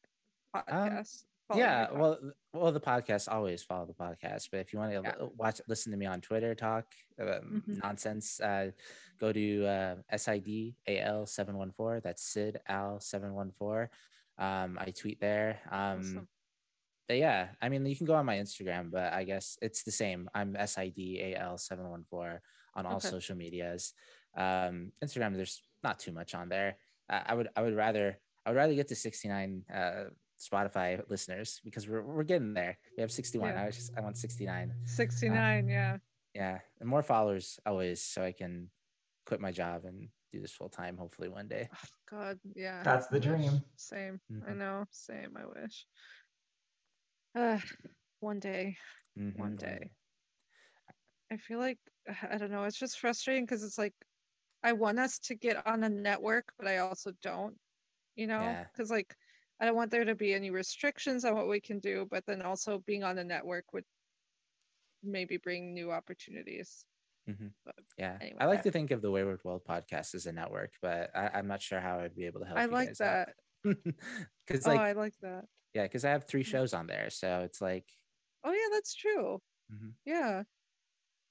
[0.55, 2.19] podcast Um, yeah, well,
[2.53, 4.49] well, the podcast always follow the podcast.
[4.51, 5.29] But if you want to Yeah.
[5.37, 6.87] watch, listen to me on Twitter, talk
[7.21, 7.79] um, Mhm.
[7.85, 8.73] nonsense, uh,
[9.21, 12.01] go to uh, SIDAL seven one four.
[12.01, 13.91] That's Sid Al seven one four.
[14.39, 15.61] Um, I tweet there.
[15.71, 16.29] Um, Awesome.
[17.07, 19.93] but yeah, I mean, you can go on my Instagram, but I guess it's the
[19.93, 20.29] same.
[20.35, 22.43] I'm SIDAL seven one four
[22.75, 23.09] on all Okay.
[23.09, 23.95] social medias.
[24.35, 26.77] Um, Instagram, there's not too much on there.
[27.09, 29.63] I, I would, I would rather, I would rather get to sixty nine.
[29.73, 30.05] Uh,
[30.39, 32.77] Spotify listeners because we're, we're getting there.
[32.95, 33.55] We have 61.
[33.55, 33.63] Yeah.
[33.63, 34.71] I was just I want 69.
[34.85, 35.97] 69 yeah
[36.35, 36.59] Yeah.
[36.79, 38.69] And more followers always so I can
[39.25, 41.71] quit my job and do this full time hopefully one day.
[42.11, 43.63] god yeah That's the dream.
[43.77, 44.57] same i Mhm.
[44.59, 45.87] know same i wish
[47.35, 47.59] uh,
[48.21, 48.77] one day
[49.19, 49.89] Mhm, One day.
[51.33, 51.79] I feel like
[52.31, 52.65] I don't know.
[52.65, 53.95] It's just frustrating because it's like
[54.67, 57.55] I want us to get on a network, but I also don't.
[58.17, 58.65] You know, Yeah.
[58.73, 59.15] because like
[59.61, 62.43] I don't want there to be any restrictions on what we can do, but then
[62.43, 63.85] also being on a network would
[65.05, 66.85] maybe bring new opportunities.
[67.97, 68.19] Yeah.
[68.21, 71.31] Anyway, I like to think of the Wayward World podcast as a network, but I,
[71.35, 73.35] I'm not sure how I'd be able to help I like that.
[73.65, 75.45] Because oh, like I like that.
[75.75, 77.11] yeah, because I have three shows on there.
[77.11, 77.87] So it's like
[78.45, 79.41] Oh yeah, that's true.
[79.73, 79.93] Mhm.
[80.05, 80.43] Yeah,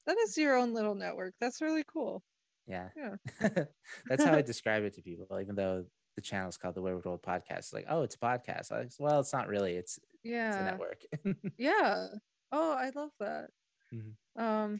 [0.06, 1.34] that is your own little network.
[1.42, 2.24] That's really cool.
[2.68, 2.90] Yeah.
[2.96, 3.16] Yeah.
[4.08, 5.86] That's how I describe it to people, even though
[6.16, 7.74] the channel is called the Wayward World Podcast.
[7.74, 8.72] Like, oh, it's a podcast.
[8.72, 9.74] I was, well, it's not really.
[9.76, 10.64] It's it's a Yeah.
[10.64, 11.02] network.
[11.58, 12.08] Yeah.
[12.52, 13.50] Oh, I love that.
[13.94, 14.14] Mhm.
[14.42, 14.80] Um,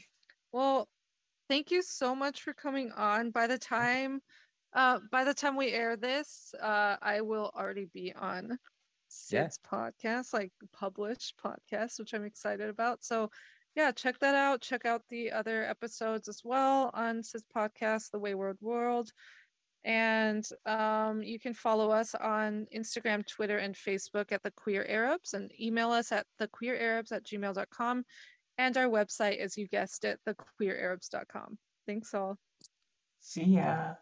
[0.52, 0.88] well,
[1.48, 3.30] thank you so much for coming on.
[3.30, 4.20] By the time,
[4.72, 8.56] uh, by the time we air this, uh, I will already be on Yeah.
[9.48, 13.04] Sid's podcast, like published podcast, which I'm excited about.
[13.04, 13.30] So,
[13.76, 14.62] yeah, check that out.
[14.62, 19.10] Check out the other episodes as well on Sid's podcast, The Wayward World.
[19.84, 25.34] And um, you can follow us on Instagram, Twitter, and Facebook at The Queer Arabs
[25.34, 28.04] and email us at thequeerarabs at gmail.com.
[28.58, 31.58] And our website, as you guessed it, thequeerarabs.com.
[31.86, 32.38] Thanks all.
[33.20, 33.94] See ya.